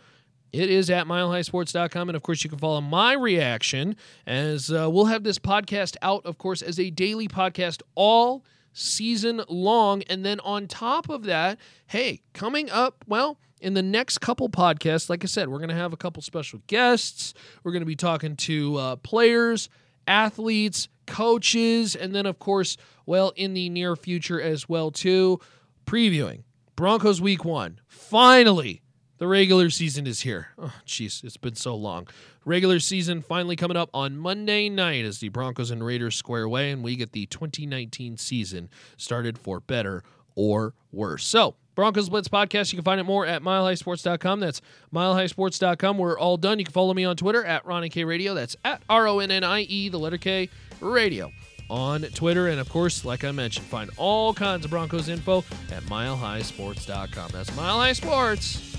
it 0.52 0.70
is 0.70 0.90
at 0.90 1.08
milehighsports.com. 1.08 2.10
And 2.10 2.16
of 2.16 2.24
course, 2.24 2.44
you 2.44 2.50
can 2.50 2.60
follow 2.60 2.82
my 2.82 3.14
reaction 3.14 3.96
as 4.28 4.72
uh, 4.72 4.90
we'll 4.90 5.06
have 5.06 5.24
this 5.24 5.40
podcast 5.40 5.96
out, 6.02 6.26
of 6.26 6.38
course, 6.38 6.62
as 6.62 6.80
a 6.80 6.90
daily 6.90 7.28
podcast 7.28 7.82
all 7.96 8.44
season 8.74 9.42
long. 9.48 10.04
And 10.04 10.26
then 10.26 10.40
on 10.42 10.68
top 10.68 11.10
of 11.10 11.24
that, 11.24 11.60
hey, 11.88 12.22
coming 12.34 12.70
up, 12.70 13.06
well, 13.08 13.38
in 13.62 13.74
the 13.74 13.82
next 13.82 14.18
couple 14.18 14.50
podcasts, 14.50 15.10
like 15.10 15.24
I 15.24 15.28
said, 15.28 15.48
we're 15.48 15.60
going 15.60 15.70
to 15.70 15.76
have 15.76 15.94
a 15.94 15.98
couple 15.98 16.22
special 16.22 16.60
guests. 16.68 17.34
We're 17.64 17.72
going 17.72 17.82
to 17.82 17.88
be 17.88 17.96
talking 17.96 18.36
to 18.36 18.76
uh, 18.78 18.96
players, 18.98 19.70
athletes, 20.06 20.90
coaches, 21.08 21.96
and 21.96 22.14
then, 22.14 22.26
of 22.26 22.40
course, 22.40 22.76
well, 23.06 23.32
in 23.36 23.54
the 23.54 23.70
near 23.70 23.96
future 23.96 24.42
as 24.42 24.68
well, 24.68 24.92
too, 24.92 25.40
previewing 25.86 26.44
Broncos 26.76 27.22
week 27.22 27.46
one. 27.46 27.80
Finally, 27.88 28.82
the 29.18 29.28
regular 29.28 29.70
season 29.70 30.08
is 30.08 30.22
here. 30.22 30.48
Oh, 30.58 30.74
jeez, 30.86 31.24
it's 31.24 31.38
been 31.38 31.56
so 31.56 31.76
long. 31.76 32.08
Regular 32.46 32.80
season 32.80 33.22
finally 33.22 33.56
coming 33.56 33.78
up 33.78 33.90
on 33.94 34.18
Monday 34.18 34.70
night 34.70 35.06
as 35.06 35.20
the 35.20 35.30
Broncos 35.30 35.72
and 35.72 35.84
Raiders 35.86 36.16
square 36.16 36.44
away, 36.44 36.72
and 36.72 36.84
we 36.84 36.96
get 36.96 37.12
the 37.12 37.26
2019 37.28 38.18
season 38.18 38.70
started 38.98 39.38
for 39.38 39.60
better 39.60 40.04
or 40.36 40.74
worse. 40.92 41.26
So, 41.26 41.56
Broncos 41.76 42.10
Blitz 42.10 42.28
podcast. 42.28 42.72
You 42.72 42.78
can 42.78 42.84
find 42.84 43.00
it 43.00 43.04
more 43.04 43.26
at 43.26 43.42
milehighsports.com. 43.42 44.40
That's 44.40 44.62
milehighsports.com. 44.94 45.98
We're 45.98 46.20
all 46.20 46.38
done. 46.38 46.60
You 46.60 46.66
can 46.66 46.74
follow 46.74 46.94
me 46.94 47.06
on 47.06 47.16
Twitter 47.16 47.44
at 47.44 47.66
Ronnie 47.66 47.90
K 47.90 48.04
Radio. 48.04 48.34
That's 48.34 48.56
at 48.64 48.82
R 48.90 49.08
O 49.08 49.20
N 49.20 49.32
N 49.32 49.44
I 49.44 49.62
E, 49.62 49.90
the 49.90 50.00
letter 50.00 50.18
K 50.18 50.50
Radio 50.82 51.32
on 51.70 52.02
Twitter. 52.02 52.48
And 52.50 52.60
of 52.60 52.70
course, 52.70 53.06
like 53.06 53.24
I 53.24 53.32
mentioned, 53.32 53.66
find 53.66 53.90
all 53.98 54.34
kinds 54.34 54.66
of 54.66 54.72
Broncos 54.72 55.10
info 55.10 55.40
at 55.72 55.84
milehighsports.com. 55.84 57.32
That's 57.32 58.73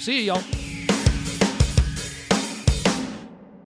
See 0.00 0.24
you, 0.24 0.32
y'all. 0.32 0.71